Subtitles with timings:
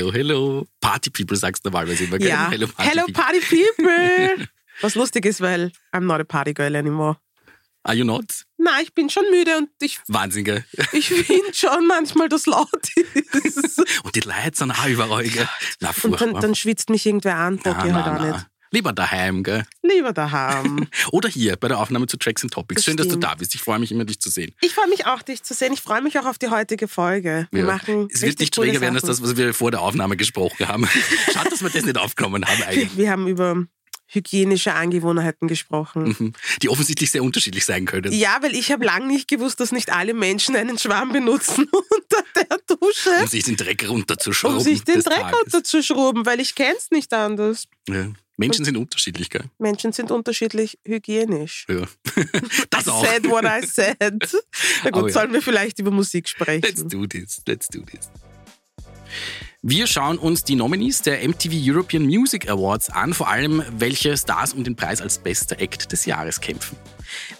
[0.00, 0.66] Hello, hello.
[0.80, 2.18] Party People sagst du normalerweise immer?
[2.22, 2.48] Ja.
[2.50, 3.22] Hello, Party Hello, People.
[3.22, 4.48] Party People.
[4.80, 7.18] Was lustig ist, weil I'm not a Party Girl anymore.
[7.82, 8.46] Are you not?
[8.56, 10.64] Na, ich bin schon müde und ich, Wahnsinn, gell?
[10.92, 13.78] ich finde schon manchmal, dass laut ist.
[14.02, 15.46] Und die Leute sind auch überall, gell?
[15.80, 18.46] Na, Und dann, dann schwitzt mich irgendwer an, Bock ich halt auch nicht.
[18.72, 19.64] Lieber daheim, gell?
[19.82, 20.86] Lieber daheim.
[21.10, 22.80] Oder hier bei der Aufnahme zu Tracks and Topics.
[22.80, 23.24] Das Schön, dass du stimmt.
[23.24, 23.54] da bist.
[23.54, 24.54] Ich freue mich immer, dich zu sehen.
[24.60, 25.72] Ich freue mich auch, dich zu sehen.
[25.72, 27.48] Ich freue mich auch auf die heutige Folge.
[27.50, 27.66] Wir Ja.
[27.66, 30.86] machen es wird nicht schräger werden als das, was wir vor der Aufnahme gesprochen haben.
[31.32, 32.96] Schade, dass wir das nicht aufgenommen haben eigentlich.
[32.96, 33.64] Wir haben über
[34.12, 36.16] hygienische Angewohnheiten gesprochen.
[36.18, 36.32] Mhm.
[36.62, 38.12] Die offensichtlich sehr unterschiedlich sein können.
[38.12, 42.24] Ja, weil ich habe lange nicht gewusst, dass nicht alle Menschen einen Schwamm benutzen unter
[42.36, 44.58] der Dusche, Um sich den Dreck runterzuschrauben.
[44.58, 45.38] um sich den Dreck Tages.
[45.40, 47.66] runterzuschrauben, weil ich kenne es nicht anders.
[47.88, 48.08] Ja.
[48.40, 49.44] Menschen sind unterschiedlich, gell?
[49.58, 51.66] Menschen sind unterschiedlich hygienisch.
[51.68, 51.82] Ja.
[52.70, 53.04] Das I auch.
[53.04, 53.96] said what I said.
[54.00, 55.12] Na gut, Aber ja.
[55.12, 56.88] sollen wir vielleicht über Musik Let's sprechen?
[56.88, 58.08] do this, let's do this.
[59.62, 64.54] Wir schauen uns die Nominees der MTV European Music Awards an, vor allem welche Stars
[64.54, 66.78] um den Preis als bester Act des Jahres kämpfen.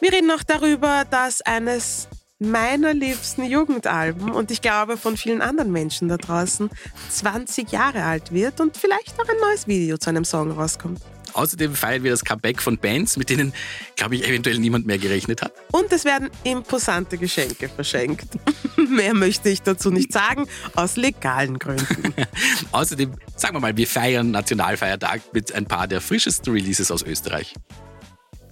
[0.01, 2.09] Wir reden noch darüber, dass eines
[2.41, 6.71] meiner liebsten Jugendalben und ich glaube von vielen anderen Menschen da draußen
[7.11, 11.01] 20 Jahre alt wird und vielleicht auch ein neues Video zu einem Song rauskommt.
[11.35, 13.53] Außerdem feiern wir das Comeback von Bands, mit denen,
[13.95, 15.53] glaube ich, eventuell niemand mehr gerechnet hat.
[15.71, 18.27] Und es werden imposante Geschenke verschenkt.
[18.77, 22.15] Mehr möchte ich dazu nicht sagen, aus legalen Gründen.
[22.73, 27.55] Außerdem, sagen wir mal, wir feiern Nationalfeiertag mit ein paar der frischesten Releases aus Österreich.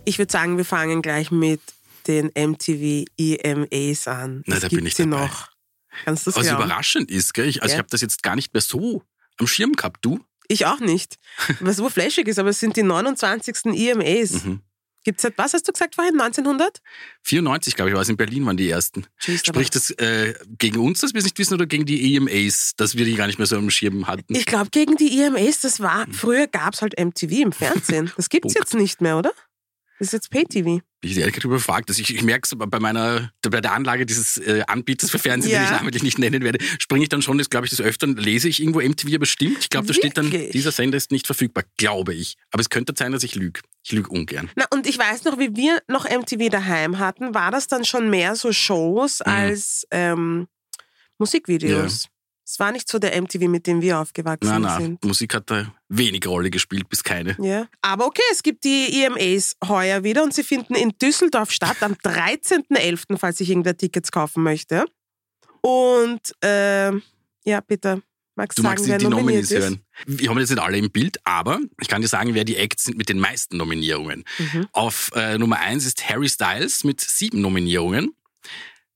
[0.05, 1.61] Ich würde sagen, wir fangen gleich mit
[2.09, 4.43] den MTV EMAs an.
[4.47, 5.11] Na, Es da bin ich dabei.
[5.27, 5.49] noch.
[6.05, 6.65] Kannst du das Was glauben?
[6.65, 7.47] überraschend ist, gell?
[7.49, 7.79] Ich, also ich Ja.
[7.79, 9.03] habe das jetzt gar nicht mehr so
[9.39, 9.99] am Schirm gehabt.
[10.05, 10.21] Du?
[10.49, 11.19] Ich auch nicht.
[11.61, 13.67] Was so flashig ist, aber es sind die 29.
[13.75, 14.45] EMAs.
[14.45, 14.61] Mhm.
[15.05, 16.81] Gibt es seit, was hast du gesagt vorhin, 1900?
[17.23, 19.07] 94, glaube ich, war es in Berlin, waren die ersten.
[19.27, 22.73] Aber- Spricht das äh, gegen uns, dass wir es nicht wissen, oder gegen die EMAs,
[22.77, 24.35] dass wir die gar nicht mehr so am Schirm hatten?
[24.35, 28.11] Ich glaube, gegen die EMAs, das war, früher gab es halt MTV im Fernsehen.
[28.17, 29.33] Das gibt es jetzt nicht mehr, oder?
[29.99, 30.81] Das ist jetzt Pay-TV.
[31.01, 31.89] Bin ich ehrlich überfragt.
[31.89, 35.51] Also ich, ich merke es bei meiner, bei der Anlage dieses äh, Anbieters für Fernsehen,
[35.53, 35.65] den Ja.
[35.65, 38.49] ich namentlich nicht nennen werde, springe ich dann schon, das glaube ich, des Öfteren lese
[38.49, 39.59] ich irgendwo MTV bestimmt.
[39.61, 42.37] Ich glaube, da steht dann, dieser Sender ist nicht verfügbar, glaube ich.
[42.53, 43.61] Aber es könnte sein, dass ich lüge.
[43.85, 44.51] Ich lüge ungern.
[44.57, 48.11] Na, und ich weiß noch, wie wir noch MTV daheim hatten, war das dann schon
[48.11, 49.33] mehr so Shows Mhm.
[49.33, 50.49] als ähm,
[51.19, 52.07] Musikvideos.
[52.51, 55.05] Es war nicht so der MTV, mit dem wir aufgewachsen Nein, nein, sind.
[55.05, 57.37] Musik hat da wenig Rolle gespielt, bis keine.
[57.43, 57.69] Ja.
[57.83, 61.93] Aber okay, es gibt die EMAs heuer wieder und sie finden in Düsseldorf statt am
[61.93, 64.87] 13.11., falls sich irgendwer Tickets kaufen möchte.
[65.61, 67.03] Und ähm,
[67.45, 68.03] ja, bitte,
[68.35, 69.63] magst Du sagen, magst die, wer die Nominees ist?
[69.65, 69.85] hören.
[70.07, 72.85] Wir haben jetzt nicht alle im Bild, aber ich kann dir sagen, wer die Acts
[72.85, 74.25] sind mit den meisten Nominierungen.
[74.39, 74.69] Mhm.
[74.73, 78.15] Auf äh, Nummer 1 ist Harry Styles mit sieben Nominierungen.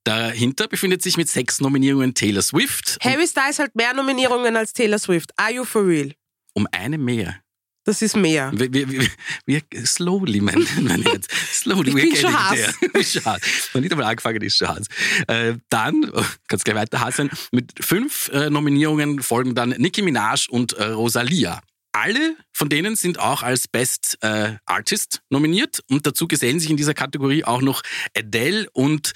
[0.04, 2.98] Dahinter befindet sich mit sechs Nominierungen Taylor Swift.
[3.02, 5.30] Harry Styles hat mehr Nominierungen als Taylor Swift.
[5.36, 6.12] Are you for real?
[6.54, 7.36] um eine mehr.
[7.84, 8.52] Das ist mehr.
[8.54, 9.08] Wir, wir, wir,
[9.44, 11.26] wir slowly, mein, mein Herz.
[11.52, 13.00] Slowly, Ich we're bin schon getting there.
[13.00, 13.42] Ist schon hart.
[13.74, 14.86] Noch nicht einmal angefangen ist schon hart.
[15.26, 20.02] Äh, dann, oh, kannst gleich weiter hart sein, mit fünf äh, Nominierungen folgen dann Nicki
[20.02, 21.60] Minaj und äh, Rosalia.
[21.90, 26.76] Alle von denen sind auch als Best äh, Artist nominiert und dazu gesellen sich in
[26.76, 27.82] dieser Kategorie auch noch
[28.16, 29.12] Adele und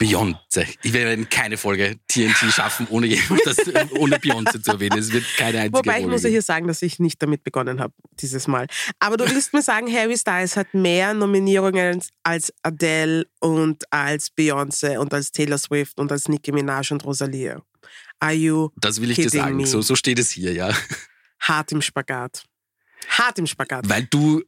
[0.00, 0.66] Beyoncé.
[0.82, 3.08] Ich werde keine Folge TNT schaffen, ohne,
[3.44, 3.58] das,
[3.98, 4.98] ohne Beyoncé zu erwähnen.
[4.98, 7.44] Es wird keine einzige Wobei ich Folge muss ja hier sagen, dass ich nicht damit
[7.44, 8.66] begonnen habe, dieses Mal.
[8.98, 14.98] Aber du willst mir sagen, Harry Styles hat mehr Nominierungen als Adele und als Beyoncé
[14.98, 17.62] und als Taylor Swift und als Nicki Minaj und Rosalia.
[18.20, 19.56] Are you Das will ich dir sagen.
[19.56, 19.66] me?
[19.66, 20.70] So, so steht es hier, ja.
[21.40, 22.44] hart im Spagat?
[23.08, 23.88] Hart im Spagat.
[23.88, 24.42] Weil du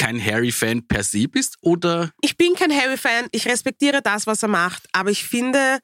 [0.00, 4.48] kein Harry-Fan per se bist oder Ich bin kein Harry-Fan, ich respektiere das, was er
[4.48, 5.78] macht, aber ich finde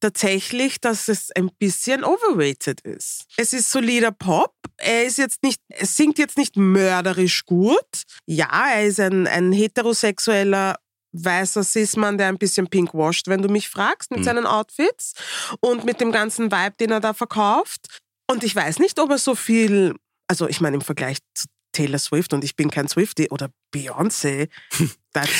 [0.00, 3.24] tatsächlich, dass es ein bisschen overrated ist.
[3.36, 8.02] Es ist solider Pop, er ist jetzt nicht, er singt jetzt nicht mörderisch gut.
[8.26, 10.76] Ja, er ist ein, ein heterosexueller
[11.12, 14.24] weißer Cis-Mann, der ein bisschen pink washed, wenn du mich fragst, mit Mhm.
[14.24, 15.14] seinen Outfits
[15.60, 18.00] und mit dem ganzen Vibe, den er da verkauft.
[18.30, 19.94] Und ich weiß nicht, ob er so viel,
[20.28, 21.46] also ich meine im Vergleich zu
[21.76, 24.48] Taylor Swift und ich bin kein Swiftie oder Beyoncé.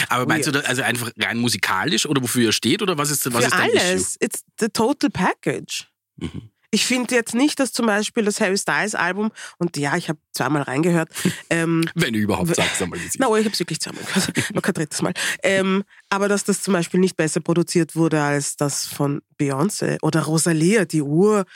[0.08, 0.64] aber meinst du weird.
[0.64, 3.54] da also einfach rein musikalisch oder wofür er steht oder was ist was Für ist
[3.54, 4.16] dein alles.
[4.20, 5.76] It's the total package.
[5.76, 5.86] Issue?
[6.16, 6.50] Mhm.
[6.72, 10.18] Ich finde jetzt nicht, dass zum Beispiel das Harry Styles Album, und ja, ich habe
[10.32, 11.08] zweimal reingehört,
[11.50, 14.02] ähm, Wenn du überhaupt sagst, einmal wie sie na, oh, ich habe es wirklich zweimal
[14.02, 18.20] gehört, noch kein drittes Mal, ähm, aber dass das zum Beispiel nicht besser produziert wurde
[18.20, 21.46] als das von Beyoncé oder Rosalia, die Uhr,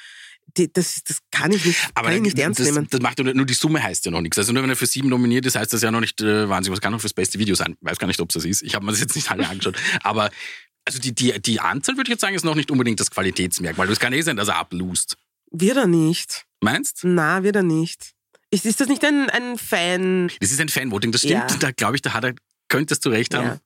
[0.56, 2.87] die, das, das kann ich nicht, aber kann ich nicht ernst das, nehmen.
[2.91, 4.38] das macht nur, nur die Summe heißt ja noch nichts.
[4.38, 6.76] Also nur wenn er für sieben nominiert ist, heißt das ja noch nicht äh, wahnsinnig.
[6.76, 7.76] Was kann noch fürs beste Video sein?
[7.81, 8.62] Weiß gar nicht, ob es das ist.
[8.62, 9.76] Ich habe mir das jetzt nicht alle angeschaut.
[10.02, 10.31] Aber
[10.85, 13.88] also die, die, die Anzahl würde ich jetzt sagen, ist noch nicht unbedingt das Qualitätsmerkmal.
[13.91, 15.17] Es kann eh sein, dass er ablust.
[15.50, 16.47] Wird er nicht.
[16.61, 17.00] Meinst?
[17.02, 18.12] Na, wird er nicht.
[18.50, 20.31] Ist, ist das nicht ein, ein Fan?
[20.41, 21.50] Das ist ein Fanvoting, das stimmt.
[21.50, 21.56] Ja.
[21.58, 22.35] Da glaube ich, da hat er,
[22.69, 23.47] könntest du recht haben.
[23.47, 23.61] Ja.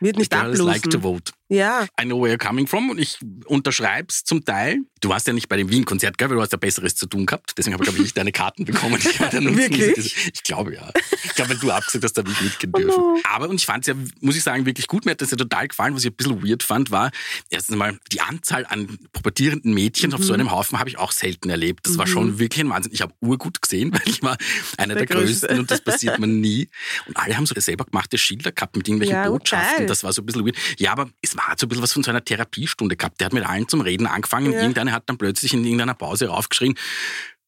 [0.00, 1.02] Wird nicht Girls like to ablosen.
[1.02, 1.32] vote.
[1.52, 4.78] Ja, I know where you're coming from und ich unterschreib's zum Teil.
[5.00, 7.26] Du warst ja nicht bei dem Wien-Konzert, gell, weil du hast ja Besseres zu tun
[7.26, 7.52] gehabt.
[7.58, 8.96] Deswegen habe ich, glaube ich, deine Karten bekommen.
[8.98, 10.30] Ich, Wirklich?
[10.32, 10.90] Ich glaube ja.
[11.24, 13.00] Ich glaube, du abgesagt hast, da ich mitgehen Oh dürfen.
[13.00, 13.18] no.
[13.24, 15.04] Aber, und ich fand es ja, muss ich sagen, wirklich gut.
[15.04, 15.94] Mir hat das ja total gefallen.
[15.94, 17.10] Was ich ein bisschen weird fand, war
[17.50, 20.24] erstens mal die Anzahl an pubertierenden Mädchen auf Mhm.
[20.24, 21.84] so einem Haufen habe ich auch selten erlebt.
[21.86, 22.92] Das war schon wirklich ein Wahnsinn.
[22.94, 24.36] Ich habe urgut gesehen, weil ich war
[24.78, 25.48] einer der, Der Größte.
[25.48, 26.68] Größten und das passiert mir nie.
[27.06, 29.78] Und alle haben so selber gemachte Schilder gehabt mit irgendwelchen Ja, Botschaften.
[29.78, 29.86] geil.
[29.86, 30.56] Das war so ein bisschen weird.
[30.78, 33.20] Ja, aber es war halt so ein bisschen was von so einer Therapiestunde gehabt.
[33.20, 34.52] Der hat mit allen zum Reden angefangen.
[34.52, 34.60] Ja.
[34.60, 36.74] Irgendeiner hat dann plötzlich in irgendeiner Pause raufgeschrien,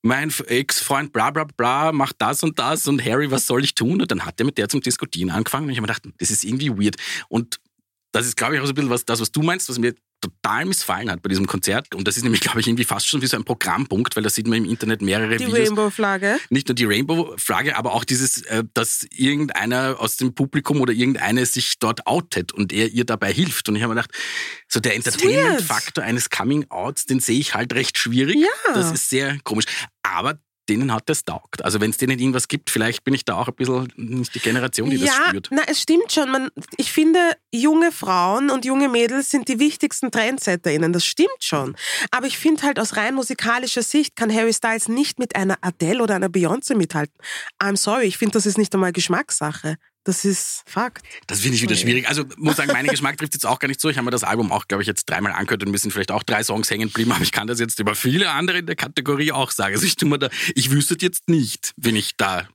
[0.02, 4.02] mein Ex-Freund bla bla bla macht das und das und Harry, was soll ich tun?
[4.02, 6.30] Und dann hat er mit der zum Diskutieren angefangen und ich habe mir gedacht, das
[6.30, 6.96] ist irgendwie weird.
[7.28, 7.58] Und
[8.12, 9.94] das ist, glaube ich, auch so ein bisschen was, das, was du meinst, was mir
[10.20, 11.94] total missfallen hat bei diesem Konzert.
[11.94, 14.30] Und das ist nämlich, glaube ich, irgendwie fast schon wie so ein Programmpunkt, weil da
[14.30, 16.38] sieht man im Internet mehrere die Videos Rainbow-Flagge.
[16.50, 21.44] nicht nur die Rainbow-Flagge, aber auch dieses, äh, dass irgendeiner aus dem Publikum oder irgendeine
[21.46, 23.68] sich dort outet und er ihr dabei hilft.
[23.68, 24.16] Und ich habe mir gedacht,
[24.68, 28.36] so der Entertainment-Faktor eines Coming-Outs, den sehe ich halt recht schwierig.
[28.36, 28.74] Ja.
[28.74, 29.66] Das ist sehr komisch.
[30.02, 30.38] Aber
[30.68, 31.64] denen hat das taugt.
[31.64, 34.40] Also wenn es denen irgendwas gibt, vielleicht bin ich da auch ein bisschen nicht die
[34.40, 35.48] Generation, die das ja, spürt.
[35.50, 36.30] na, es stimmt schon.
[36.30, 37.18] Man, ich finde,
[37.52, 40.92] junge Frauen und junge Mädels sind die wichtigsten TrendsetterInnen.
[40.92, 41.76] Das stimmt schon.
[42.10, 46.02] Aber ich finde halt aus rein musikalischer Sicht kann Harry Styles nicht mit einer Adele
[46.02, 47.14] oder einer Beyoncé mithalten.
[47.62, 49.76] I'm sorry, ich finde, das ist nicht einmal Geschmackssache.
[50.04, 51.04] Das ist Fakt.
[51.26, 52.06] Das finde ich wieder schwierig.
[52.08, 53.88] Also muss sagen, mein Geschmack trifft jetzt auch gar nicht so.
[53.88, 56.10] Ich habe mir das Album auch, glaube ich, jetzt dreimal angehört und mir sind vielleicht
[56.10, 58.76] auch drei Songs hängen geblieben, aber ich kann das jetzt über viele andere in der
[58.76, 59.74] Kategorie auch sagen.
[59.74, 62.46] Also ich tu mir da, ich wüsste jetzt nicht, wen ich da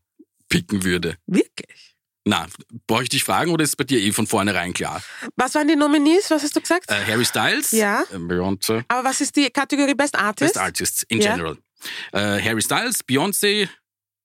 [0.47, 1.17] picken würde.
[1.25, 1.95] Wirklich.
[2.25, 2.45] Na,
[2.85, 5.01] brauche ich dich fragen oder ist es bei dir eh von vornherein klar?
[5.35, 6.29] Was waren die Nominees?
[6.29, 6.89] Was hast du gesagt?
[6.91, 8.03] Äh, Harry Styles, Ja.
[8.11, 10.53] äh, Beyoncé, Aber was ist die Kategorie Best Artist?
[10.53, 11.31] Best Artists in Ja.
[11.31, 11.57] general.
[12.11, 13.67] Äh, Harry Styles, Beyoncé,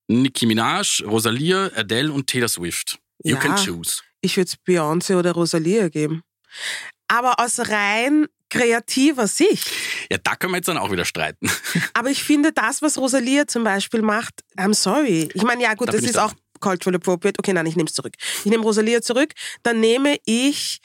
[0.09, 2.99] Nicki Minaj, Rosalia, Adele und Taylor Swift.
[3.25, 3.41] You Ja.
[3.41, 4.03] can choose.
[4.21, 6.23] Ich würde es Beyoncé oder Rosalia geben.
[7.09, 9.69] Aber aus rein kreativer Sicht.
[10.11, 11.51] Ja, da können wir jetzt dann auch wieder streiten.
[11.95, 15.29] Aber ich finde, das, was Rosalia zum Beispiel macht, I'm sorry.
[15.35, 16.27] Ich meine, ja gut, Da das ist da.
[16.27, 17.39] auch cultural appropriate.
[17.41, 18.15] Okay, nein, ich nehme es zurück.
[18.45, 19.33] Ich nehme Rosalia zurück.
[19.65, 20.79] Dann nehme ich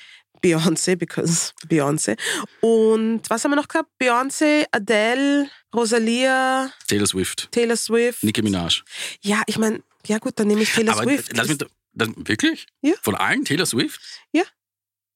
[0.43, 2.17] Beyoncé, because Beyoncé.
[2.61, 3.89] Und was haben wir noch gehabt?
[4.01, 8.23] Beyoncé, Adele, Rosalia, Taylor Swift, Taylor Swift.
[8.23, 8.81] Nicki Minaj.
[9.21, 11.35] Ja, ich meine, ja gut, dann nehme ich Taylor Aber Swift.
[11.35, 11.57] lass mich,
[11.99, 12.67] das, wirklich?
[12.81, 12.93] Ja.
[13.01, 14.01] Von allen Taylor Swift?
[14.31, 14.43] Ja.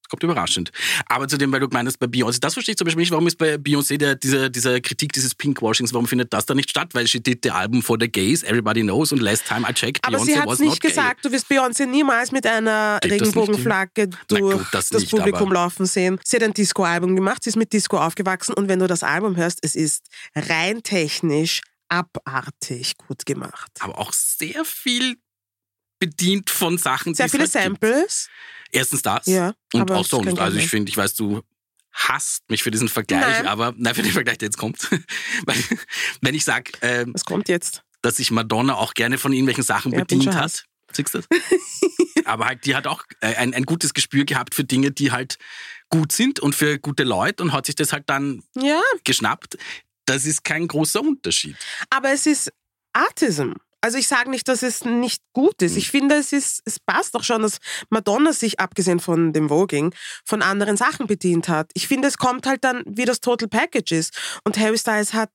[0.04, 0.72] Das kommt überraschend.
[1.06, 3.26] Aber zu dem, weil du meinst, bei Beyoncé, das verstehe ich zum Beispiel nicht, warum
[3.26, 6.90] ist bei Beyoncé der, dieser, dieser Kritik dieses Pinkwashings, warum findet das da nicht statt?
[6.94, 10.06] Weil she did the album for the gays, everybody knows, und last time I checked,
[10.06, 10.90] Aber Beyoncé sie hat was nicht not gay.
[10.90, 13.14] gesagt, du wirst Beyoncé niemals mit einer nicht?
[13.14, 16.20] Regenbogenflagge durch gut, das das, nicht, Publikum laufen sehen.
[16.26, 19.38] Sie hat ein Disco-Album gemacht, sie ist mit Disco aufgewachsen und wenn du das Album
[19.38, 23.72] hörst, es ist rein technisch abartig gut gemacht.
[23.80, 25.16] Aber auch sehr viel
[26.06, 27.64] bedient von Sachen, Sehr viele halt gibt.
[27.64, 28.30] Samples.
[28.72, 30.38] Erstens das Ja, und auch sonst.
[30.40, 31.42] Also ich finde, ich weiß, du
[31.92, 33.48] hasst mich für diesen Vergleich, Nein.
[33.48, 34.90] aber nein, für den Vergleich, der jetzt kommt.
[36.22, 37.84] Wenn ich sage, ähm, Was kommt jetzt?
[38.02, 40.66] dass sich Madonna auch gerne von irgendwelchen Sachen Ja, bedient hat.
[40.92, 41.28] Siehst du das?
[42.26, 45.38] Aber halt, die hat auch äh, ein, ein gutes Gespür gehabt für Dinge, die halt
[45.90, 49.58] gut sind und für gute Leute und hat sich das halt dann Ja, geschnappt.
[50.06, 51.56] Das ist kein großer Unterschied.
[51.90, 52.52] aber es ist
[52.92, 53.54] Artism.
[53.84, 55.66] Also ich sage nicht, dass es nicht gut Hm.
[55.68, 55.76] ist.
[55.76, 57.58] Ich finde, es ist, es passt doch schon, dass
[57.90, 59.94] Madonna sich, abgesehen von dem Voging,
[60.26, 61.70] von anderen Sachen bedient hat.
[61.74, 64.40] Ich finde, es kommt halt dann, wie das Total Package ist.
[64.46, 65.32] Und Harry Styles hat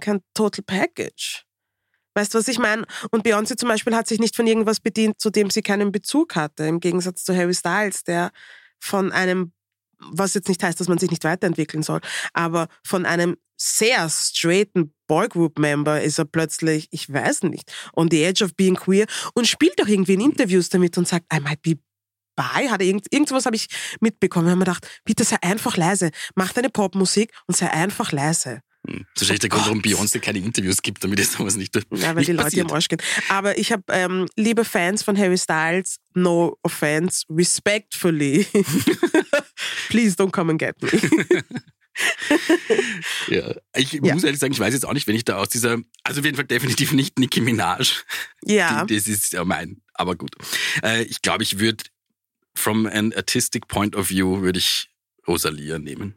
[0.00, 1.44] kein Total Package.
[2.14, 2.86] Weißt du, was ich meine?
[3.12, 6.34] Und Beyoncé zum Beispiel hat sich nicht von irgendwas bedient, zu dem sie keinen Bezug
[6.34, 6.66] hatte.
[6.66, 8.32] Im Gegensatz zu Harry Styles, der
[8.80, 9.52] von einem,
[10.00, 12.00] was jetzt nicht heißt, dass man sich nicht weiterentwickeln soll,
[12.32, 18.44] aber von einem sehr straighten Boygroup-Member ist er plötzlich, ich weiß nicht, on the edge
[18.44, 21.74] of being queer und spielt auch irgendwie in Interviews damit und sagt, I might be
[22.36, 22.68] bi.
[22.68, 23.66] Hat er irgend, irgendwas habe ich
[24.00, 24.46] mitbekommen.
[24.46, 26.10] Ich habe mir gedacht, bitte sei einfach leise.
[26.34, 28.60] Mach deine Popmusik und sei einfach leise.
[28.86, 29.04] Hm.
[29.14, 31.82] Das ist echt der Grund, warum Beyoncé keine Interviews gibt, damit es sowas nicht, Ja,
[32.08, 32.70] weil nicht die Leute passiert.
[32.70, 33.00] am Arsch gehen.
[33.30, 38.46] Aber ich habe, ähm, liebe Fans von Harry Styles, no offense, respectfully,
[39.88, 40.90] please don't come and get me.
[43.28, 43.54] Ja.
[43.74, 44.14] Ich Ja.
[44.14, 46.24] muss ehrlich sagen, ich weiß jetzt auch nicht, wenn ich da aus dieser, also auf
[46.24, 48.02] jeden Fall definitiv nicht Nicki Minaj.
[48.44, 50.34] Ja, Die- Das ist ja mein, aber gut.
[50.82, 51.84] Äh, ich glaube, ich würde
[52.54, 54.88] from an artistic point of view würde ich
[55.26, 56.14] Rosalia nehmen.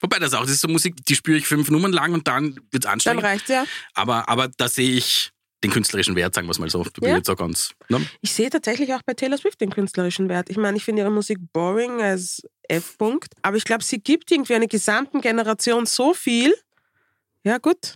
[0.00, 2.54] Wobei das auch, das ist so Musik, die spüre ich fünf Nummern lang und dann
[2.70, 3.24] wird's dann anstrengend.
[3.24, 3.64] reicht ja.
[3.94, 5.32] Aber, aber da sehe ich
[5.64, 6.84] den künstlerischen Wert, sagen wir es mal so.
[6.84, 7.16] Du Ja.
[7.16, 7.72] jetzt auch ganz.
[7.88, 8.04] Ne?
[8.20, 10.50] Ich sehe tatsächlich auch bei Taylor Swift den künstlerischen Wert.
[10.50, 14.54] Ich meine, ich finde ihre Musik boring als F-Punkt, aber ich glaube, sie gibt irgendwie
[14.54, 16.54] einer gesamten Generation so viel.
[17.44, 17.94] Ja, gut.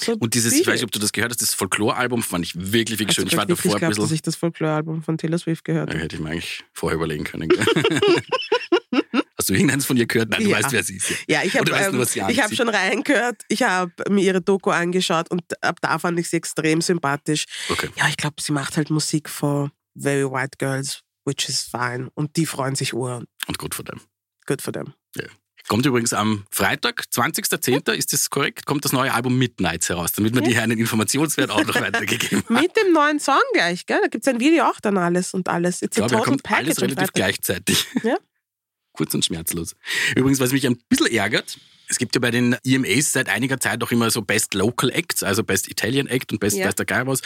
[0.00, 0.72] So Und dieses, ich viele.
[0.72, 3.26] weiß nicht, ob du das gehört hast, das Folklore-Album fand ich wirklich, wirklich schön.
[3.28, 4.14] Ich war davor ein geglaubt, dass bisschen.
[4.16, 6.04] ich das Folklore-Album von Taylor Swift gehört Ja, habe?
[6.04, 7.48] hätte ich mir eigentlich vorher überlegen können.
[9.44, 10.30] Hast du irgendeins von ihr gehört?
[10.30, 10.56] Nein, du Ja.
[10.56, 11.10] weißt, wer sie ist.
[11.10, 11.16] Ja.
[11.28, 14.40] Ja, ich habe Oder weißt du, ähm, ich hab schon reingehört, ich habe mir ihre
[14.40, 17.44] Doku angeschaut und ab da fand ich sie extrem sympathisch.
[17.68, 17.90] Okay.
[17.96, 22.08] Ja, ich glaube, sie macht halt Musik for very white girls, which is fine.
[22.14, 23.22] Und die freuen sich ur.
[23.46, 24.00] Und gut von dem.
[24.46, 24.94] Good for them.
[25.66, 30.34] Kommt übrigens am Freitag, 20.10., ist das korrekt, kommt das neue Album Midnights heraus, damit
[30.34, 32.54] wir dir einen Informationswert auch noch weitergegeben haben.
[32.60, 33.98] Mit dem neuen Song gleich, gell?
[34.02, 35.80] Da gibt es ein Video auch dann alles und alles.
[35.80, 37.86] It's Ich a glaube, er total kommt package alles relativ gleichzeitig.
[38.02, 38.18] Ja.
[38.94, 39.74] Kurz und schmerzlos.
[40.16, 41.58] Übrigens, was mich ein bisschen ärgert,
[41.88, 45.22] es gibt ja bei den EMAs seit einiger Zeit auch immer so Best Local Acts,
[45.22, 46.66] also Best Italian Act und Best Ja.
[46.66, 47.20] weiß der Geil was,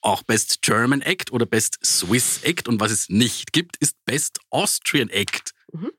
[0.00, 4.38] auch Best German Act oder Best Swiss Act und was es nicht gibt, ist Best
[4.50, 5.52] Austrian Act.
[5.72, 5.90] Mhm.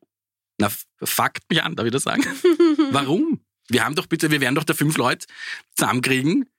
[0.57, 0.71] Na,
[1.03, 2.23] fuckt mich an, darf ich das sagen?
[2.91, 3.41] Warum?
[3.67, 5.27] Wir haben doch bitte, wir werden doch da fünf Leute
[5.77, 6.49] zusammenkriegen,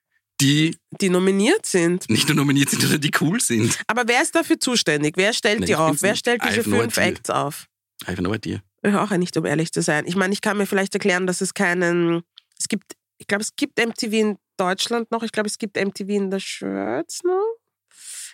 [0.41, 2.09] die Die nominiert sind.
[2.09, 3.79] nicht nur nominiert sind, sondern die cool sind.
[3.89, 5.17] Aber wer ist dafür zuständig?
[5.17, 6.01] Wer stellt Nein, die auf?
[6.03, 6.97] Wer stellt diese fünf.
[6.99, 7.67] Acts auf?
[8.07, 8.63] I have no idea.
[8.83, 10.07] Ich auch nicht, um ehrlich zu sein.
[10.07, 12.23] Ich meine, ich kann mir vielleicht erklären, dass es keinen.
[12.59, 15.23] Es gibt, ich glaube, es gibt MTV in Deutschland noch.
[15.23, 17.57] Ich glaube, es gibt MTV in der Schweiz noch.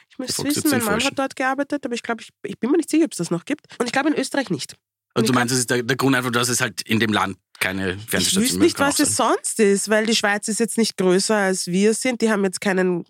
[0.09, 1.07] Ich müsste wissen, mein Mann Falschen.
[1.09, 3.31] hat dort gearbeitet, aber ich glaube, ich, ich bin mir nicht sicher, ob es das
[3.31, 3.67] noch gibt.
[3.79, 4.77] Und ich glaube in Österreich nicht.
[5.15, 7.13] Und ich du meinst, das ist der, der Grund einfach, dass es halt in dem
[7.13, 10.49] Land keine Ich Fernsehstation wüsste mehr nicht, kann was es sonst ist, weil die Schweiz
[10.49, 12.21] ist jetzt nicht größer als wir sind.
[12.21, 13.05] Die haben jetzt keinen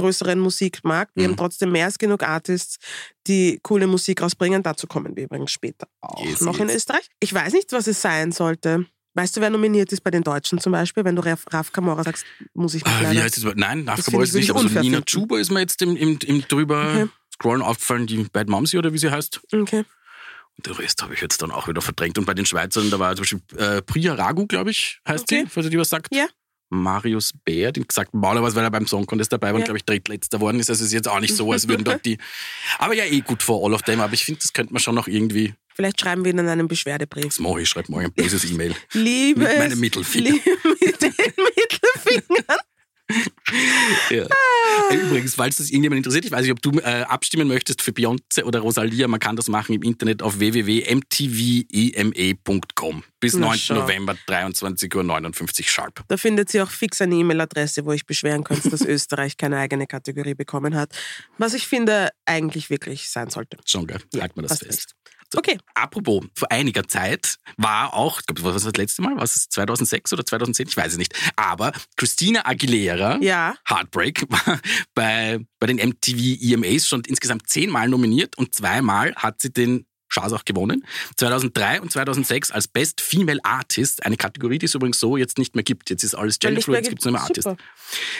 [0.00, 1.12] größeren Musikmarkt.
[1.14, 1.32] Wir Mhm.
[1.32, 2.76] haben trotzdem mehr als genug Artists,
[3.26, 4.62] die coole Musik rausbringen.
[4.62, 6.76] Dazu kommen wir übrigens später auch Yes, noch in yes.
[6.78, 7.08] Österreich.
[7.20, 8.86] Ich weiß nicht, was es sein sollte.
[9.14, 11.02] Weißt du, wer nominiert ist bei den Deutschen zum Beispiel?
[11.04, 13.54] Wenn du Raf, Raf Kamora sagst, muss ich nicht Ah, wie heißt das?
[13.56, 15.00] Nein, Das Nachgebaut ist nicht, ich aber so unfair Nina.
[15.00, 17.08] Chuba ist mir jetzt im, im, im drüber Okay.
[17.32, 19.40] Scrollen aufgefallen, die Bad Momsy oder wie sie heißt.
[19.52, 19.84] Okay.
[20.58, 22.16] Und den Rest habe ich jetzt dann auch wieder verdrängt.
[22.18, 25.42] Und bei den Schweizern, da war zum Beispiel äh, Priya Ragu, glaube ich, heißt Okay.
[25.44, 26.14] sie, falls ihr die was sagt.
[26.14, 26.26] Ja.
[26.68, 29.66] Marius Bär, den gesagt, normalerweise, weil er beim Song Contest dabei war und, Ja.
[29.66, 30.68] glaube ich, drittletzter worden ist.
[30.70, 32.18] Also es ist jetzt auch nicht so, als würden dort die.
[32.78, 34.00] Aber ja, eh gut vor all of them.
[34.00, 35.54] Aber ich finde, das könnte man schon noch irgendwie.
[35.74, 37.26] Vielleicht schreiben wir ihnen einen Beschwerdebrief.
[37.26, 38.74] Das mache ich, schreibe morgen ein böses E-Mail.
[38.92, 39.40] Liebe.
[39.42, 40.30] Mit meinem Mittelfinger.
[40.32, 42.58] mit den Mittelfingern.
[44.10, 44.26] Ja.
[44.92, 48.42] Übrigens, falls das irgendjemand interessiert, ich weiß nicht, ob du äh, abstimmen möchtest für Beyoncé
[48.44, 53.58] oder Rosalia, man kann das machen im Internet auf www.mtvema.com bis Na, 9.
[53.58, 53.74] schau.
[53.74, 56.04] November 23.59 Uhr sharp.
[56.08, 59.86] Da findet sie auch fix eine E-Mail-Adresse, wo ich beschweren könnte, dass Österreich keine eigene
[59.86, 60.90] Kategorie bekommen hat.
[61.38, 63.56] Was ich finde, eigentlich wirklich sein sollte.
[63.64, 64.70] Schon geil, Ja, halten wir das fest.
[64.70, 64.92] recht.
[65.34, 65.58] Okay.
[65.74, 69.16] Apropos, vor einiger Zeit war auch, ich glaube, was war das letzte Mal?
[69.16, 70.68] War es 2006 oder 2010?
[70.68, 71.14] Ich weiß es nicht.
[71.36, 73.56] Aber Christina Aguilera, Ja.
[73.68, 74.60] Heartbreak, war
[74.94, 80.36] bei, bei den MTV EMAs schon insgesamt zehnmal nominiert und zweimal hat sie den Chance
[80.36, 80.86] auch gewonnen.
[81.16, 85.56] 2003 und 2006 als Best Female Artist, eine Kategorie, die es übrigens so jetzt nicht
[85.56, 85.90] mehr gibt.
[85.90, 87.48] Jetzt ist alles Genderfluid, jetzt gibt es nur mehr Artist.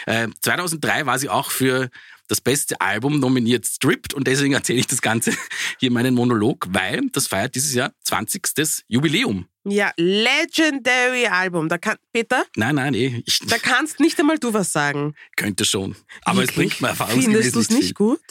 [0.05, 1.89] Äh, 2003 war sie auch für
[2.27, 5.31] das beste Album nominiert Stripped und deswegen erzähle ich das Ganze
[5.79, 8.43] hier in meinen Monolog, weil das feiert dieses Jahr 20.
[8.87, 9.47] Jubiläum.
[9.65, 11.67] Ja, Legendary Album.
[11.67, 15.13] Da kann, Peter, Nein, nein, eh, ich da kannst nicht einmal du was sagen.
[15.35, 15.95] könnte schon.
[16.23, 16.69] Aber es Wirklich?
[16.69, 18.21] bringt mir erfahrungsgemäß Findest du es nicht nicht gut?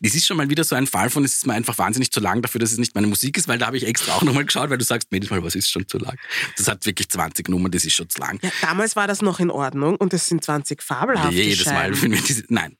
[0.00, 2.20] Das ist schon mal wieder so ein Fall von, es ist mir einfach wahnsinnig zu
[2.20, 4.44] lang dafür, dass es nicht meine Musik ist, weil da habe ich extra auch nochmal
[4.44, 6.18] geschaut, weil du sagst, jedes Mal, was ist schon zu lang?
[6.56, 8.38] Das hat wirklich 20 Nummern, das ist schon zu lang.
[8.42, 12.12] Ja, damals war das noch in Ordnung und es sind 20 fabelhafte Jedes Mal, wenn
[12.12, 12.76] wir diese, nein.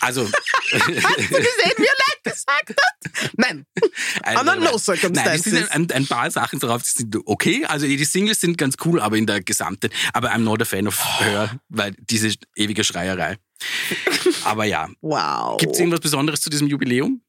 [0.00, 0.28] Also,
[0.72, 3.30] Hast du gesehen, wie er Nein gesagt hat?
[3.36, 3.66] Nein.
[4.22, 5.46] Also, Under no Nein, circumstances.
[5.46, 7.64] es sind ein, ein paar Sachen drauf, die sind okay.
[7.66, 9.90] Also die Singles sind ganz cool, aber in der gesamten.
[10.12, 13.36] Aber I'm not a fan of her, weil diese ewige Schreierei.
[14.44, 14.88] Aber ja.
[15.00, 15.56] Wow.
[15.58, 17.22] Gibt es irgendwas Besonderes zu diesem Jubiläum?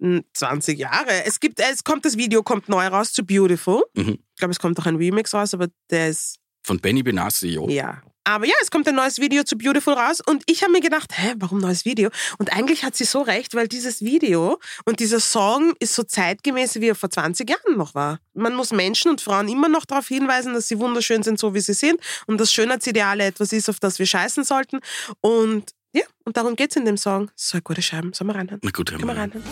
[0.00, 1.24] Hm, 20 Jahre.
[1.24, 3.84] Es gibt, es kommt das Video kommt neu raus zu Beautiful.
[3.94, 4.18] Mhm.
[4.34, 7.68] Ich glaube, es kommt auch ein Remix raus, aber der ist Von Benny Benassi, jo.
[7.68, 8.02] ja.
[8.24, 11.12] Aber ja, es kommt ein neues Video zu Beautiful raus und ich habe mir gedacht,
[11.14, 12.10] hä, warum neues Video?
[12.38, 16.76] Und eigentlich hat sie so recht, weil dieses Video und dieser Song ist so zeitgemäß,
[16.80, 18.18] wie er vor 20 Jahren noch war.
[18.32, 21.60] Man muss Menschen und Frauen immer noch darauf hinweisen, dass sie wunderschön sind, so wie
[21.60, 24.80] sie sind und dass Schönheitsideale etwas ist, auf das wir scheißen sollten.
[25.20, 27.30] Und ja, und darum geht's in dem Song.
[27.36, 28.14] So gute Scheiben.
[28.14, 28.60] Sollen wir reinhören?
[28.62, 29.32] Na gut, hören wir rein.
[29.32, 29.44] reinhören?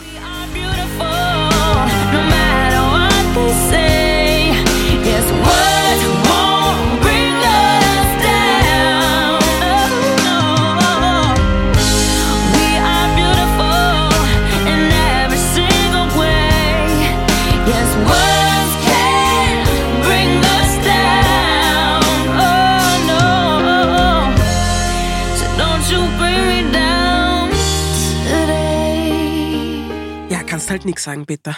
[0.53, 1.05] beautiful,
[2.13, 4.51] no matter what they say.
[5.05, 6.32] Yes, words won't
[30.63, 31.57] kannst halt nichts sagen, Peter.